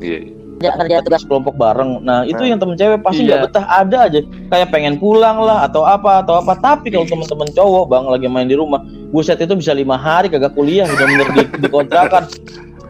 [0.00, 0.20] Iya.
[0.60, 2.04] Kerja kerja tugas kelompok bareng.
[2.04, 3.28] Nah itu Nah, yang temen cewek pasti iya.
[3.32, 4.20] nggak betah ada aja
[4.52, 6.52] kayak pengen pulang lah atau apa atau apa.
[6.54, 10.52] Tapi kalau temen-temen cowok bang lagi main di rumah, buset itu bisa lima hari kagak
[10.52, 12.28] kuliah bener-bener di, dikontrakan.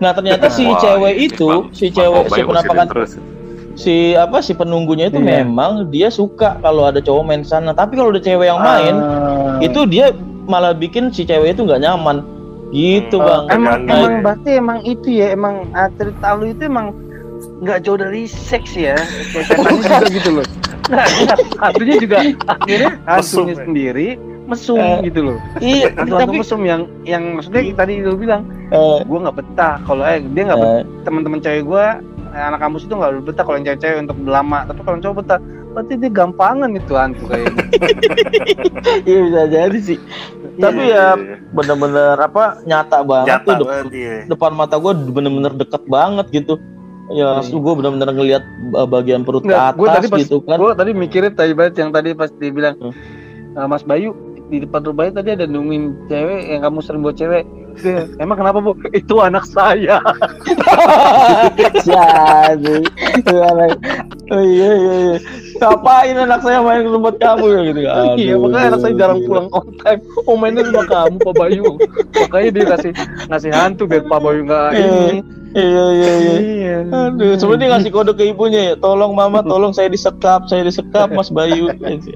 [0.03, 2.87] Nah ternyata si Wah, cewek itu, Bang- si cewek si penampakan
[3.79, 5.47] si apa si penunggunya itu Iya.
[5.47, 7.71] memang dia suka kalau ada cowok main sana.
[7.71, 9.63] Tapi kalau ada cewek yang main, Ah.
[9.63, 10.11] itu dia
[10.45, 12.27] malah bikin si cewek itu nggak nyaman.
[12.71, 13.27] Gitu Hmm.
[13.27, 13.43] bang.
[13.53, 14.21] emang Terganggu emang ya.
[14.21, 16.87] berarti emang itu ya emang ah, cerita lu itu emang
[17.61, 18.97] nggak jauh dari seks ya
[19.31, 20.47] kayak setannya juga gitu loh
[20.87, 21.09] nggak.
[21.61, 22.17] hantunya juga
[22.49, 23.57] akhirnya hantunya Mesum, ya?
[23.59, 24.09] sendiri
[24.43, 28.99] mesum Eh, gitu loh Iya, hantu-hantu tapi mesum yang yang maksudnya tadi lu bilang eh,
[29.01, 31.85] gue nggak betah kalau eh dia nggak eh, teman-teman cewek gue
[32.31, 35.41] anak kampus itu nggak betah kalau yang cewek-cewek untuk lama tapi kalau cowok betah
[35.71, 37.63] berarti dia gampangan itu hantu kayaknya
[39.05, 39.99] iya bisa jadi sih.
[40.59, 41.37] Tapi ya Iya, iya.
[41.49, 44.17] bener-bener apa nyata banget Nyata tuh dep- banget iya.
[44.27, 46.59] depan mata gue bener-bener deket banget gitu
[47.11, 47.53] ya Iya.
[47.53, 48.43] gue bener-bener ngelihat
[48.73, 51.53] uh, bagian perut ke Nggak, atas gue tadi pas gitu kan gue tadi mikirin tadi
[51.53, 52.95] banget yang tadi pas dia bilang Hmm.
[53.53, 54.15] "Ah, Mas Bayu
[54.47, 57.43] di depan rumahnya tadi ada nungguin cewek yang kamu sering bawa cewek
[58.17, 59.99] emang kenapa bu itu anak saya
[61.81, 62.77] Jadi,
[64.31, 65.17] oh iya iya iya
[65.61, 68.37] ngapain anak saya main ke tempat kamu ya gitu Iya, Aduh.
[68.41, 70.01] makanya anak saya jarang pulang on time.
[70.25, 71.71] Oh mainnya sama kamu Pak Bayu.
[72.17, 72.93] Makanya dia kasih
[73.29, 74.81] ngasih hantu biar Pak Bayu nggak Iya.
[74.81, 75.19] ini.
[75.53, 76.79] iya iya iya Iya.
[77.13, 78.75] Aduh, sebenarnya ngasih kode ke ibunya ya.
[78.79, 81.69] Tolong mama, tolong saya disekap, saya disekap Mas Bayu.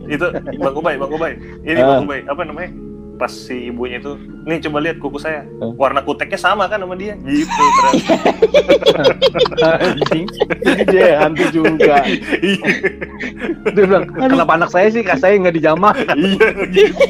[0.09, 1.37] itu Bang Ubay, Bang Ubay.
[1.67, 1.81] Ini.
[1.83, 2.71] Bang Ubay, apa namanya?
[3.15, 5.47] Pas si ibunya itu, nih coba lihat kuku saya.
[5.79, 7.15] Warna kuteknya sama kan sama dia.
[7.17, 8.15] Gitu ternyata.
[10.65, 12.03] Jadi dia hantu juga.
[12.41, 12.67] Iya.
[13.71, 15.01] Dia bilang, kenapa anak saya sih?
[15.01, 15.95] Kak saya nggak dijamah.
[16.15, 16.49] Iya.
[16.69, 17.03] gitu.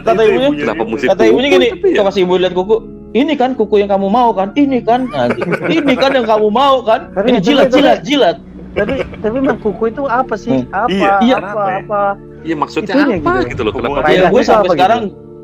[0.00, 1.96] Kata ibunya, Kenapa mesti Kata ibunya gini, tapi ya?
[2.02, 2.76] coba si ibu lihat kuku.
[3.10, 4.54] Ini kan kuku yang kamu mau kan?
[4.54, 5.10] Ini kan?
[5.10, 5.34] Nah,
[5.66, 7.10] ini kan yang kamu mau kan?
[7.10, 8.36] Tapi- Ini jilat, tapi- jilat, jilat.
[8.70, 10.62] tapi tapi memang kuku itu apa sih?
[10.70, 10.86] Apa?
[10.86, 11.36] Iya, iya.
[11.42, 11.50] apa?
[11.50, 11.64] Apa?
[11.82, 12.02] Apa?
[12.40, 13.48] Iya maksudnya Itunya apa gitu.
[13.50, 15.00] gitu loh kenapa Ya, gue gitu sampai apa sekarang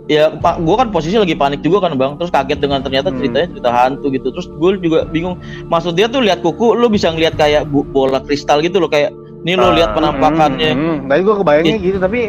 [0.06, 3.18] ya pak gue kan posisi lagi panik juga kan bang terus kaget dengan ternyata Hmm.
[3.18, 5.36] ceritanya cerita hantu gitu terus gue juga bingung
[5.66, 9.10] maksud dia tuh lihat kuku lu bisa ngeliat kayak bu- bola kristal gitu loh kayak
[9.42, 9.74] ini lo Ah.
[9.74, 10.98] lihat penampakannya Hmm, hmm.
[11.06, 12.20] Tadi gue kebayangnya gitu, tapi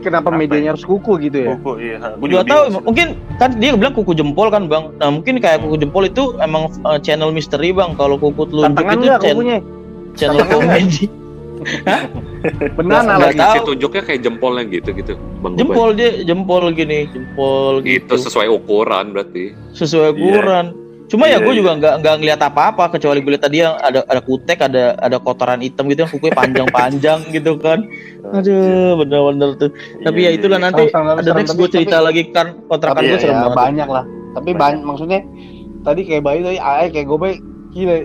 [0.00, 1.48] kenapa Apa medianya harus kuku gitu ya?
[1.54, 1.96] Kuku, iya.
[2.14, 3.06] Gue Gua tahu mungkin
[3.36, 6.96] kan dia bilang kuku jempol kan bang nah mungkin kayak kuku jempol itu emang uh,
[6.96, 9.58] channel misteri bang kalau kuku telunjuk Tantangan itu channel, kukunya?
[10.10, 11.04] channel komedi
[12.72, 13.38] Banana Nggak lagi.
[13.38, 13.52] tahu.
[13.52, 15.12] si tunjuknya kayak jempolnya gitu gitu.
[15.40, 18.14] Bang jempol dia jempol gini jempol itu gitu.
[18.18, 19.52] sesuai ukuran berarti.
[19.72, 20.16] Sesuai Iya.
[20.16, 20.66] ukuran.
[21.06, 21.58] Cuma ya Iya, gue iya.
[21.58, 25.16] juga nggak nggak ngeliat apa-apa kecuali gue lihat tadi yang ada ada kutek ada ada
[25.18, 27.82] kotoran hitam gitu yang kukunya panjang-panjang gitu kan.
[28.30, 29.70] Aduh bener-bener tuh.
[30.00, 33.18] Tapi ya itulah nanti Sama-sama ada next gue cerita tapi- lagi kan kontrakan gue ya,
[33.18, 33.58] serem ya, banget.
[33.58, 34.04] banyak lah.
[34.30, 34.80] Tapi banyak.
[34.80, 35.20] maksudnya
[35.80, 37.36] tadi kayak Bayu tadi AE kayak gue Bayu
[37.70, 37.96] gila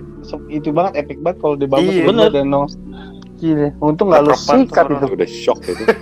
[0.47, 2.29] itu banget epic banget kalau di bawah Iya, bener.
[2.31, 2.69] dan nong
[3.35, 5.05] gila untung nggak lu sikat itu.
[5.09, 5.83] udah shock gitu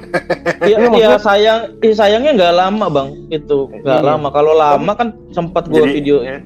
[0.63, 4.07] Iya, Iya, iya maksudnya- sayang, iya, sayangnya nggak lama bang, itu nggak Iya.
[4.07, 4.27] lama.
[4.29, 6.17] Kalau lama kan sempat gue Jadi, video.
[6.21, 6.39] ya,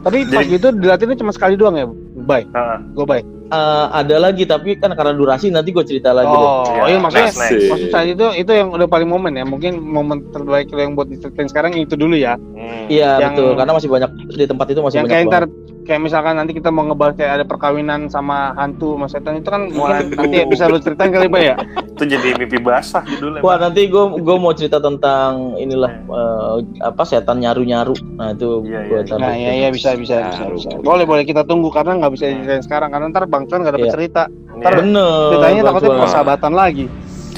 [0.00, 1.86] tapi pas Jadi- gitu dilatihnya cuma sekali doang ya
[2.18, 6.28] Bay ah, gue Bay Eh, ada lagi tapi kan karena durasi nanti gue cerita lagi.
[6.28, 6.36] deh.
[6.38, 7.64] oh Iya, iya maksudnya next, next.
[7.66, 11.08] maksud saya itu itu yang udah paling momen ya mungkin momen terbaik lo yang buat
[11.08, 12.86] diceritain sekarang itu dulu ya hmm.
[12.86, 15.14] Iya Yang- betul, karena masih banyak di tempat itu masih yang banyak.
[15.14, 15.66] kayak ntar banget.
[15.82, 19.62] kayak misalkan nanti kita mau ngebahas kayak ada perkawinan sama hantu sama setan itu kan
[19.66, 21.56] mungkin nanti bisa lu ceritain kali Bay ya
[21.90, 23.40] Itu jadi mimpi basah judulnya.
[23.40, 27.96] Wah nanti gue gue mau cerita tentang inilah eh, apa setan nyaru nyaru.
[28.12, 29.16] Nah itu Iya, gue iya.
[29.16, 30.68] Nah, iya iya bisa bisa Nah, bisa, bisa.
[30.70, 30.84] baru.
[30.84, 33.86] Boleh boleh kita tunggu karena nggak bisa diceritain sekarang karena ntar Bang Cuan nggak dapet
[33.86, 33.94] Iya.
[33.94, 34.22] cerita.
[34.58, 34.70] Iya.
[34.74, 35.28] Bener.
[35.30, 36.02] Ceritanya takutnya Suara.
[36.02, 36.86] persahabatan lagi.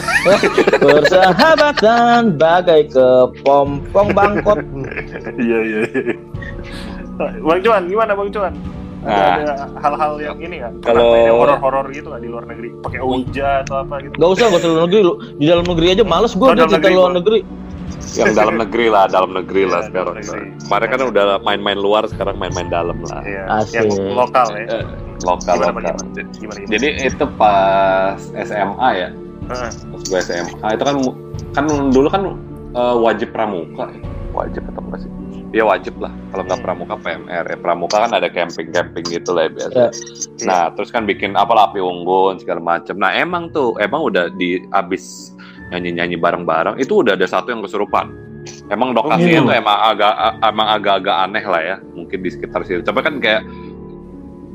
[0.80, 4.58] Persahabatan bagai kepompong bangkot.
[5.36, 5.80] Iya iya.
[5.84, 6.14] iya.
[7.38, 8.54] Bang Cuan, gimana Bang Cuan?
[9.00, 9.36] Ada, Nah.
[9.40, 10.72] ada hal-hal yang ini nggak?
[10.84, 12.68] Kalau- yang horor-horor gitu nggak di luar negeri?
[12.80, 14.12] Pakai ouija atau apa gitu?
[14.14, 15.14] Gak usah, gak usah luar negeri lu.
[15.36, 17.38] Di dalam negeri aja males gue Oh, cerita negeri luar negeri.
[18.12, 20.44] Yang dalam negeri lah dalam negeri lah Iya, sekarang negeri.
[20.60, 23.42] kemarin kan udah main-main luar sekarang main-main dalam lah Iya.
[23.56, 23.86] Asik.
[23.86, 24.64] Yang lokal ya.
[24.72, 24.84] Eh,
[25.20, 26.08] lokal Gimana, lokal Bang?
[26.10, 26.68] Gimana, gimana?
[26.68, 29.08] jadi itu pas SMA ya
[29.42, 29.70] Heeh.
[29.72, 30.96] pas gue SMA itu kan
[31.52, 32.22] kan dulu kan
[32.72, 34.00] eh, wajib pramuka ya.
[34.30, 35.10] wajib atau enggak sih
[35.50, 36.66] Iya wajib lah kalau nggak Hmm.
[36.68, 39.88] pramuka PMR ya pramuka kan ada camping camping gitu lah ya biasa Ya.
[40.40, 44.30] nah terus kan bikin apa lah, api unggun segala macem nah emang tuh emang udah
[44.30, 45.34] di abis
[45.70, 48.10] nyanyi nyanyi bareng bareng itu udah ada satu yang kesurupan
[48.70, 49.48] emang lokasinya gitu.
[49.48, 50.12] tuh emang agak
[50.42, 53.42] emang agak-agak aneh lah ya mungkin di sekitar situ tapi kan kayak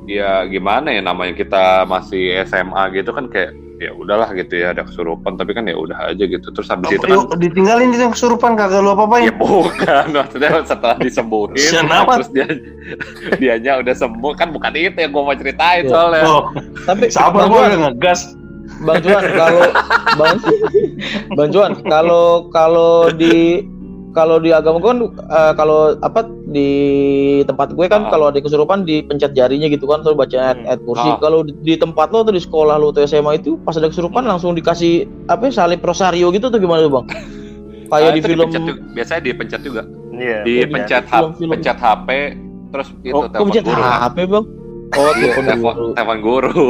[0.05, 4.87] ya gimana ya namanya kita masih SMA gitu kan kayak ya udahlah gitu ya ada
[4.87, 8.15] kesurupan tapi kan ya udah aja gitu terus habis itu kan Yuk, ditinggalin itu yang
[8.15, 9.27] kesurupan kagak lu apa-apain.
[9.27, 12.23] Ya bukan, maksudnya setelah disembuhin Kenapa?
[12.23, 12.47] terus dia
[13.43, 15.91] dianya udah sembuh kan bukan itu yang gua mau ceritain Iya.
[15.91, 16.23] soalnya.
[16.23, 16.43] Oh,
[16.87, 18.39] Tapi sabar gua ngegas.
[18.77, 19.61] Bang Cuan kalau
[20.15, 20.37] Bang
[21.31, 23.61] Bang Cuan kalau kalau di
[24.11, 26.69] kalau di agama gue kan eh, kalau apa di
[27.43, 28.09] tempat gue kan Ah.
[28.09, 31.03] kalau ada kesurupan dipencet jarinya gitu kan terus baca ayat, ayat kursi.
[31.05, 31.19] Ah.
[31.19, 34.23] Kalau di, di tempat lo atau di sekolah lo atau SMA itu pas ada kesurupan
[34.23, 37.05] langsung dikasih apa ya, salib rosario gitu tuh gimana tuh bang?
[37.91, 38.81] Kayak Ah, di film dipencet juga.
[38.93, 39.81] biasanya dipencet juga.
[40.11, 40.37] Iya.
[40.41, 41.49] Dipencet Iya, HP, film-film.
[41.51, 42.09] pencet HP
[42.65, 43.81] terus itu oh, telepon pencet guru.
[43.83, 44.45] HP bang?
[44.93, 45.87] Oh, Iya, telepon telepon guru.
[45.91, 46.67] telepon guru.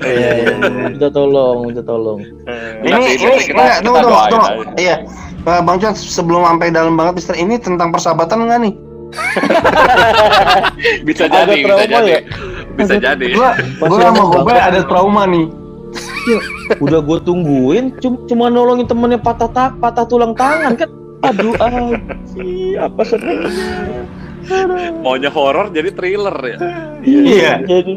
[0.00, 0.54] Iya, iya, iya.
[0.88, 2.18] minta tolong, minta tolong.
[2.46, 4.50] Eh, Ini ini kita- enggak, kita tunggu tunggu tunggu.
[4.78, 4.94] Iya.
[5.40, 8.74] Eh, Bang Cuan sebelum sampai dalam banget Mister ini tentang persahabatan enggak nih?
[11.08, 12.08] bisa jadi, bisa trauma jadi.
[12.08, 12.20] ya?
[12.76, 13.26] Bisa jadi.
[13.32, 13.50] Gua
[13.80, 14.62] gua sama banget.
[14.62, 15.46] ada trauma nih.
[16.78, 17.96] Udah gue tungguin,
[18.28, 20.88] cuma, nolongin temennya patah ta- patah tulang tangan kan.
[21.24, 23.48] Aduh, anjir, apa sedih.
[25.04, 26.58] Maunya horor jadi thriller ya.
[27.02, 27.52] Iya.
[27.62, 27.94] Jadi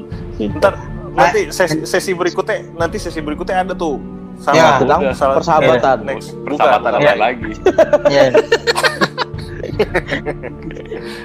[0.52, 0.74] Ntar
[1.12, 4.00] nanti sesi, sesi berikutnya nanti sesi berikutnya ada tuh
[4.38, 5.98] sama Ya, tentang sama- persahabatan.
[6.02, 6.34] Eh, next.
[6.40, 7.14] Persahabatan Bukan, apa Iya.
[7.16, 7.52] lagi?
[8.08, 8.24] Iya.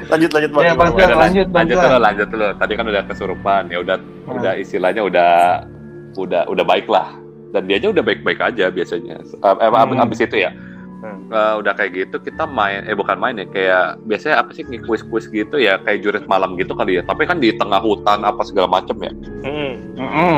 [0.06, 0.62] Lanjut lanjut Bang.
[0.62, 1.08] Iya, Gimana, Bang Bang?
[1.08, 1.18] Cuan.
[1.18, 2.46] lanjut, Bang lanjut dulu, lanjut dulu.
[2.56, 4.36] Tadi kan udah kesurupan, ya udah Hmm.
[4.36, 5.32] udah istilahnya udah
[6.16, 7.12] udah udah baik lah
[7.52, 10.00] dan dia aja udah baik-baik aja biasanya Eh, eh, Hmm.
[10.00, 10.48] abis itu ya
[10.96, 11.28] Hmm.
[11.28, 15.28] Eh, udah kayak gitu kita main eh bukan main ya kayak biasanya apa sih kuis-kuis
[15.28, 18.64] gitu ya kayak jurit malam gitu kali ya tapi kan di tengah hutan apa segala
[18.66, 19.72] macem ya Mm-mm.
[19.94, 20.36] Mm-mm.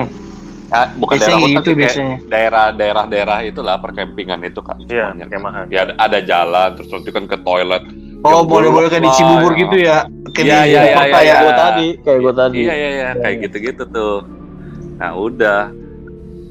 [0.69, 2.17] Ah, bukan Biasanya daerah hutan kayak biasanya.
[2.29, 5.65] daerah-daerah daerah itulah perkempingan itu kan Iya, kemahan.
[5.69, 7.85] ya ada, ada jalan terus nanti kan ke toilet
[8.19, 9.61] Oh, boleh-boleh kayak di Cibubur lah.
[9.61, 9.99] gitu ya.
[10.35, 11.15] Kayak Iya, di iya, iya, kota iya, ya.
[11.15, 14.17] kayak gue tadi kayak gue tadi iya iya iya kayak gitu-gitu tuh
[14.99, 15.61] nah udah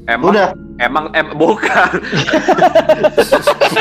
[0.08, 0.48] emang Udah.
[0.78, 1.90] Emang em bukan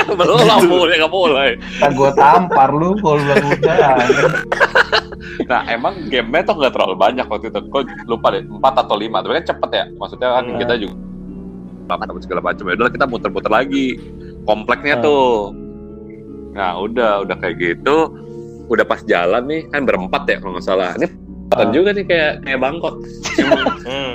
[0.10, 3.98] belum lah mulai nggak mulai Tak gua tampar lu kalau bilang udah.
[5.46, 9.22] nah emang game-nya tuh nggak terlalu banyak waktu itu kok lupa deh empat atau lima
[9.22, 10.60] tapi kan cepet ya maksudnya kan Hmm.
[10.60, 10.96] kita juga
[11.88, 13.88] apa segala macam ya udah kita muter-muter lagi
[14.44, 15.06] kompleknya Hmm.
[15.06, 15.32] tuh
[16.52, 17.98] nah udah udah kayak gitu
[18.68, 21.08] udah pas jalan nih kan berempat ya kalau nggak salah ini
[21.48, 21.72] Hmm.
[21.72, 22.96] juga nih kayak kayak bangkot
[23.88, 24.14] Hmm.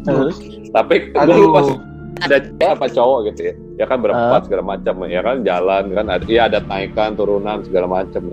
[0.00, 0.36] Terus?
[0.70, 1.76] tapi gue lupa sih
[2.20, 3.54] ada cewek apa cowok gitu ya?
[3.80, 5.36] Ya kan berempat segala macam ya kan?
[5.42, 6.06] Jalan kan?
[6.08, 8.32] Ada ya ada naikan turunan segala macam.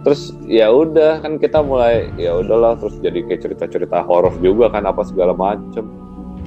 [0.00, 4.88] Terus ya udah kan kita mulai ya udahlah terus jadi kayak cerita-cerita horor juga kan
[4.88, 5.84] apa segala macam.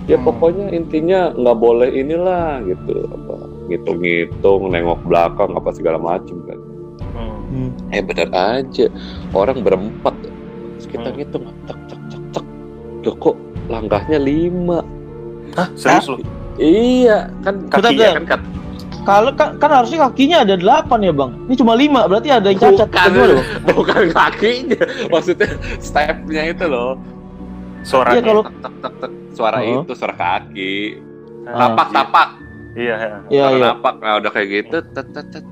[0.10, 0.26] Ya Hmm.
[0.28, 3.36] pokoknya intinya nggak boleh inilah gitu apa
[3.72, 6.60] ngitung-ngitung nengok belakang apa segala macam kan.
[7.14, 7.70] Hmm.
[7.94, 8.90] Eh bener aja
[9.32, 10.18] orang berempat.
[10.82, 11.16] Terus kita Hmm.
[11.22, 12.46] ngitung cek cek cek cek
[13.04, 13.36] Loh, kok
[13.68, 14.80] langkahnya lima?
[15.60, 16.24] Hah, serius lu?
[16.56, 18.42] Iya, kan kakinya kan kat
[19.04, 21.32] Kalau kan, kan harusnya kakinya ada delapan ya bang.
[21.52, 22.88] Ini cuma lima, berarti ada yang cacat.
[22.88, 23.48] bukan, Gimana, Bang?
[23.76, 24.82] bukan kakinya,
[25.12, 26.96] maksudnya stepnya itu loh.
[27.84, 28.16] Suaranya.
[28.16, 29.12] Iya kalau Tek, tek, tek.
[29.34, 29.84] Suara Oh.
[29.84, 30.76] itu, suara kaki.
[31.44, 32.28] Ah, Tapak, tapak.
[32.74, 33.18] Iya, iya.
[33.28, 33.92] Iya suara iya.
[34.00, 34.78] Nah, udah kayak gitu.
[34.80, 35.46] Tet, tet, tet.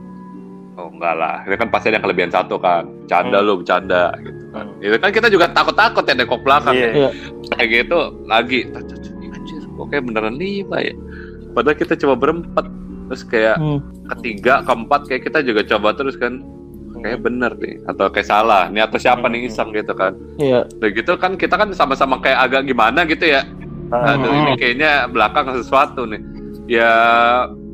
[0.72, 2.88] Oh enggak lah, ini kan pasti ada kelebihan satu kan.
[3.06, 3.46] Canda Hmm.
[3.46, 4.66] lu, bercanda gitu kan.
[4.72, 4.80] Hmm.
[4.80, 6.72] Itu kan kita juga takut-takut ya dekok belakang.
[6.72, 6.88] Iya.
[6.96, 7.10] Iya.
[7.52, 8.60] Kayak gitu lagi.
[8.72, 9.11] Tet, tet,
[9.82, 10.94] kok kayak beneran lima ya.
[11.52, 12.66] Padahal kita coba berempat.
[13.10, 13.80] Terus kayak Hmm.
[14.16, 16.40] ketiga, keempat kayak kita juga coba terus kan.
[17.02, 20.14] Kayak bener nih atau kayak salah nih atau siapa nih iseng gitu kan.
[20.38, 20.70] Iya.
[20.70, 23.42] Udah gitu kan kita kan sama-sama kayak agak gimana gitu ya.
[23.90, 26.22] Ah, Aduh ini kayaknya belakang sesuatu nih.
[26.70, 26.94] Ya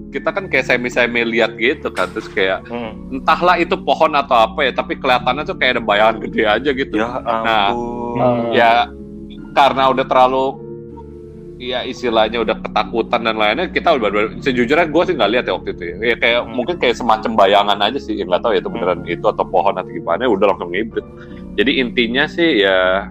[0.07, 3.19] kita kan kayak semi-semi lihat gitu kan terus kayak hmm.
[3.19, 6.95] entahlah itu pohon atau apa ya tapi kelihatannya tuh kayak ada bayangan gede aja gitu.
[6.95, 8.17] Ya Nah, ampun.
[8.23, 8.35] Ah.
[8.55, 8.71] Ya
[9.51, 10.43] karena udah terlalu
[11.57, 15.69] ya istilahnya udah ketakutan dan lainnya kita udah sejujurnya gue sih nggak lihat ya waktu
[15.73, 16.53] itu ya, Ya, kayak Hmm.
[16.53, 19.73] mungkin kayak semacam bayangan aja sih ya nggak tahu ya itu beneran itu atau pohon
[19.73, 21.05] atau gimana ya udah langsung ngibrit
[21.53, 23.09] jadi intinya sih ya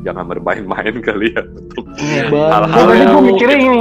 [0.00, 2.24] jangan bermain-main kali ya untuk Iya.
[2.30, 3.80] hal-hal tadi yang gue mikirnya ini,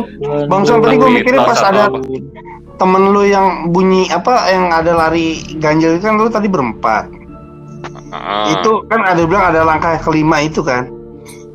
[0.50, 1.98] Bang Son, tadi gue mikirnya pas ada apa.
[2.76, 7.08] temen lu yang bunyi apa yang ada lari ganjil itu kan lu tadi berempat.
[8.10, 10.88] Ah, Itu kan ada bilang ada langkah kelima itu kan.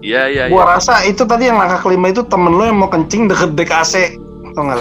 [0.05, 2.93] Iya iya iya Gua rasa itu tadi yang langkah kelima itu temen lu yang mau
[2.93, 4.21] kencing deket dek AC.
[4.55, 4.79] Tau gak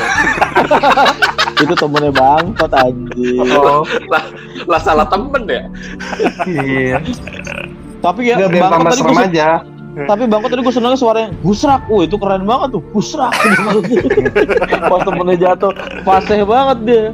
[1.64, 3.40] itu temennya bangkot anjing.
[3.58, 3.88] Oh,
[4.68, 5.64] lah salah temen ya
[6.46, 7.00] iya.
[8.04, 9.50] Tapi ya biar bangkot tadi gue aja.
[9.94, 11.82] tapi bangkot tadi gue senengnya suaranya gusrak.
[11.88, 13.34] Wah itu keren banget tuh gusrak.
[14.92, 15.72] Pas temennya jatuh,
[16.04, 17.06] fasih banget dia.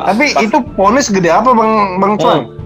[0.00, 2.58] Tapi itu ponis gede apa Bang Bang Cuan?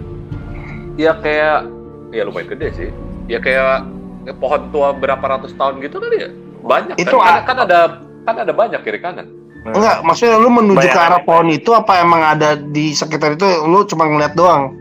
[1.01, 1.69] ya kayak
[2.13, 2.89] ya lumayan gede sih
[3.31, 3.77] ya kayak ya,
[4.33, 6.31] pohon tua berapa ratus tahun gitu kali ya
[6.63, 7.79] banyak Itu kan, a- kan ada
[8.23, 9.27] kan ada banyak kiri kanan
[9.63, 11.07] Nah, Enggak, maksudnya lu menuju ke Bayangan.
[11.09, 14.75] arah pohon itu apa emang ada di sekitar itu lu cuma ngeliat doang?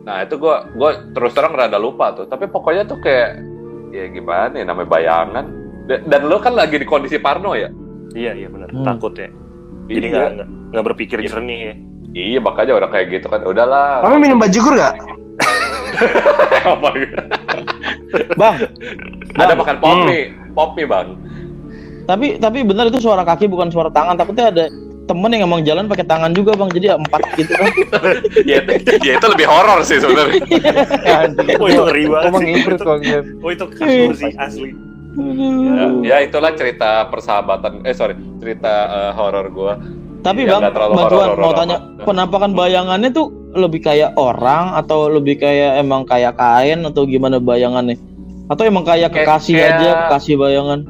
[0.00, 3.40] nah itu gua gua terus terang rada lupa tuh tapi pokoknya tuh kayak
[3.90, 5.44] ya gimana ya namanya bayangan
[5.86, 7.68] dan, lo kan lagi di kondisi parno ya
[8.10, 8.68] Iya, iya benar.
[8.68, 8.82] Hmm.
[8.82, 9.30] Takut ya.
[9.86, 10.10] Jadi Iya.
[10.10, 11.26] nggak nggak nggak berpikir Iya.
[11.30, 11.74] jernih ya.
[12.12, 14.98] iya makanya orang kayak gitu kan udahlah Kamu minum bajigur gak?
[16.66, 17.16] Apa gitu?
[18.34, 18.54] Bang,
[19.34, 19.58] ada Bang.
[19.60, 20.18] makan popi
[20.50, 21.08] popi bang
[22.10, 24.18] tapi tapi benar itu suara kaki bukan suara tangan.
[24.18, 24.64] Takutnya ada
[25.06, 26.66] temen yang emang jalan pakai tangan juga bang.
[26.74, 27.70] Jadi ya empat gitu kan.
[28.50, 30.42] ya, itu, ya itu lebih horor sih sebenarnya
[31.62, 32.52] Oh itu ngeri banget Emang sih.
[32.66, 32.98] Itu- kok.
[33.46, 34.70] Oh itu kasur sih asli.
[35.10, 39.74] ya, ya itulah cerita persahabatan eh sorry cerita eh, horor gua
[40.20, 41.58] Tapi Iya, bang, nggak terlalu Bang Tuan horor-horor mau amat.
[41.58, 47.36] tanya, penampakan bayangannya tuh lebih kayak orang atau lebih kayak emang kayak kain atau gimana
[47.38, 47.96] bayangannya?
[48.46, 50.80] Atau emang kayak kekasih kayak- aja, kekasih bayangan?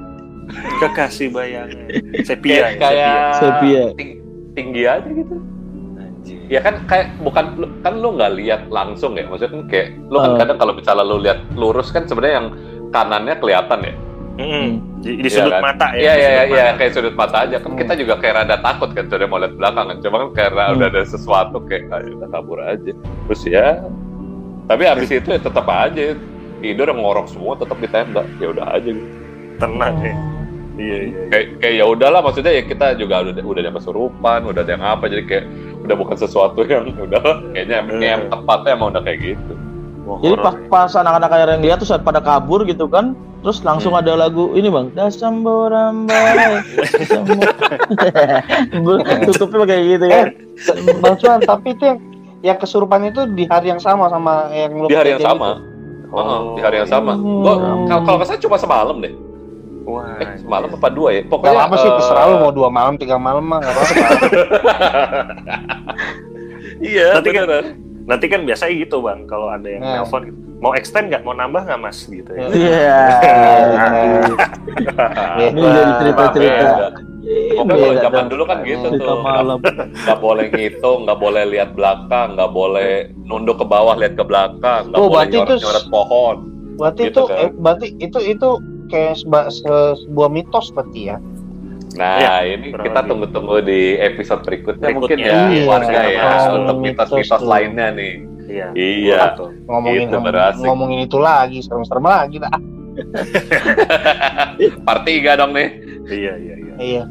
[0.79, 1.87] Kekasih bayangan.
[2.29, 3.85] Sepia kayak ya, kayak Sepia.
[3.95, 4.19] ting-
[4.51, 5.37] tinggi aja gitu.
[5.97, 6.37] Anjir.
[6.49, 7.45] ya kan kayak bukan
[7.81, 10.39] kan lu nggak lihat langsung ya maksudnya kan kayak lu kan Eh.
[10.39, 12.49] kadang kalau misalnya lu lihat lurus kan sebenarnya yang
[12.91, 13.95] kanannya kelihatan ya
[14.41, 14.67] Mm-mm.
[15.01, 15.63] Di, di Iya sudut kan?
[15.63, 16.01] mata ya.
[16.01, 19.27] iya iya iya kayak sudut mata aja kan kita juga kayak rada takut kan sudah
[19.27, 20.75] mau lihat belakang kan cuma kan karena Hmm.
[20.75, 23.69] udah ada sesuatu kayak ah, udah kabur aja terus ya
[24.65, 26.17] tapi habis itu ya tetap aja
[26.59, 29.09] tidur yang ngorok semua tetap di tenda ya udah aja gitu.
[29.57, 30.15] Tenang ya.
[30.73, 30.97] Iya iya.
[31.03, 31.21] iya.
[31.29, 34.85] kayak kayak ya udahlah maksudnya ya kita juga udah udah ada kesurupan udah ada yang
[34.87, 35.45] apa jadi kayak
[35.83, 37.21] udah bukan sesuatu yang udah
[37.53, 39.55] kayaknya yang, yang tempatnya emang udah kayak gitu
[40.01, 40.67] Wah, Jadi pas, ya.
[40.67, 43.99] pas anak-anak akhirnya lihat terus pada kabur gitu kan, terus langsung Hmm.
[43.99, 46.61] ada lagu ini bang, Dasamborambai.
[49.27, 50.27] Tutupnya kayak gitu kan.
[50.99, 51.99] Bang Cuan, tapi itu yang
[52.41, 55.61] yang kesurupan itu di hari yang sama sama yang lu di hari yang sama itu.
[56.11, 57.39] Heeh, di hari yang sama Oh.
[57.39, 57.53] gua
[57.87, 59.13] kalau kalau salah cuma semalam deh
[59.83, 60.19] Wah.
[60.19, 62.97] eh semalam apa dua ya Gak pokoknya apa sih eh, terserah lu mau dua malam
[62.97, 63.95] tiga malam mah gak apa-apa.
[66.83, 67.75] iya Nanti kan-.
[68.03, 69.93] Nanti kan biasanya gitu bang, kalau ada yang Nah.
[70.01, 70.39] nelpon gitu.
[70.61, 71.23] Mau extend nggak?
[71.23, 72.05] Mau nambah nggak mas?
[72.05, 72.47] Gitu ya.
[72.51, 72.99] Iya.
[75.47, 76.61] Ini jadi cerita-cerita.
[76.61, 76.89] Beda.
[77.51, 78.29] Pokoknya kalau Beda zaman dong.
[78.29, 79.19] dulu kan gitu Cerita tuh.
[79.23, 79.59] malam.
[80.03, 82.91] Nggak boleh ngitung, nggak boleh lihat belakang, nggak boleh
[83.23, 86.37] nunduk ke bawah lihat ke belakang, nggak Oh, boleh itu- nyoret pohon.
[86.75, 87.37] Berarti Gitu itu kan.
[87.39, 88.49] eh, berarti itu itu
[88.89, 89.69] kayak seba- se-
[90.01, 91.17] sebuah mitos berarti ya.
[91.93, 95.29] Nah, Iya, ini kita tunggu-tunggu di episode berikutnya, mungkin Berikutnya.
[95.29, 98.15] ya Iya, warga ya oh, untuk mitos mitos-mitos lainnya nih.
[98.51, 98.67] Iya.
[98.75, 99.39] Iya.
[99.65, 100.67] Ngomongin Itu berasik.
[100.67, 102.51] ngomongin itu lagi serem-serem lagi dah.
[104.83, 105.69] Part 3 dong nih.
[106.11, 106.75] Iya iya iya.
[106.77, 107.03] Iya.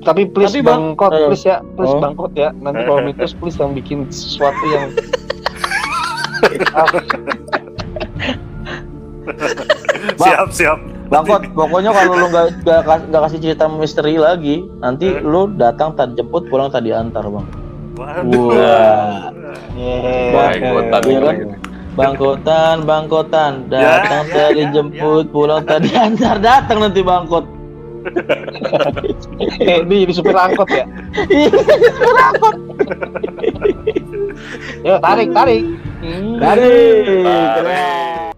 [0.00, 2.00] Tapi please Tapi, Bang Kot, eh, please ya, please oh.
[2.00, 2.56] Bang Kot ya.
[2.56, 4.88] Nanti kalau mitos please yang bikin sesuatu yang
[10.16, 10.78] Siap siap.
[11.10, 12.46] Bangkot, pokoknya kalau lu nggak
[12.86, 15.18] nggak kasih cerita misteri lagi, nanti Eh.
[15.20, 17.42] lu datang tak jemput, pulang tak diantar bang.
[18.00, 18.48] Waduh.
[18.48, 19.28] Wah.
[19.76, 20.32] Yeah.
[20.32, 21.36] Bangkotan Iya kan?
[21.90, 27.44] Bangkotan, bangkotan, datang Ya, tak ya, dijemput, pulang tak diantar, datang nanti bangkot.
[29.60, 30.88] Eh, Ini jadi supir angkot ya.
[34.88, 35.60] Yo tarik tarik.
[36.00, 37.48] Dari, Tarik.
[37.60, 38.29] keren.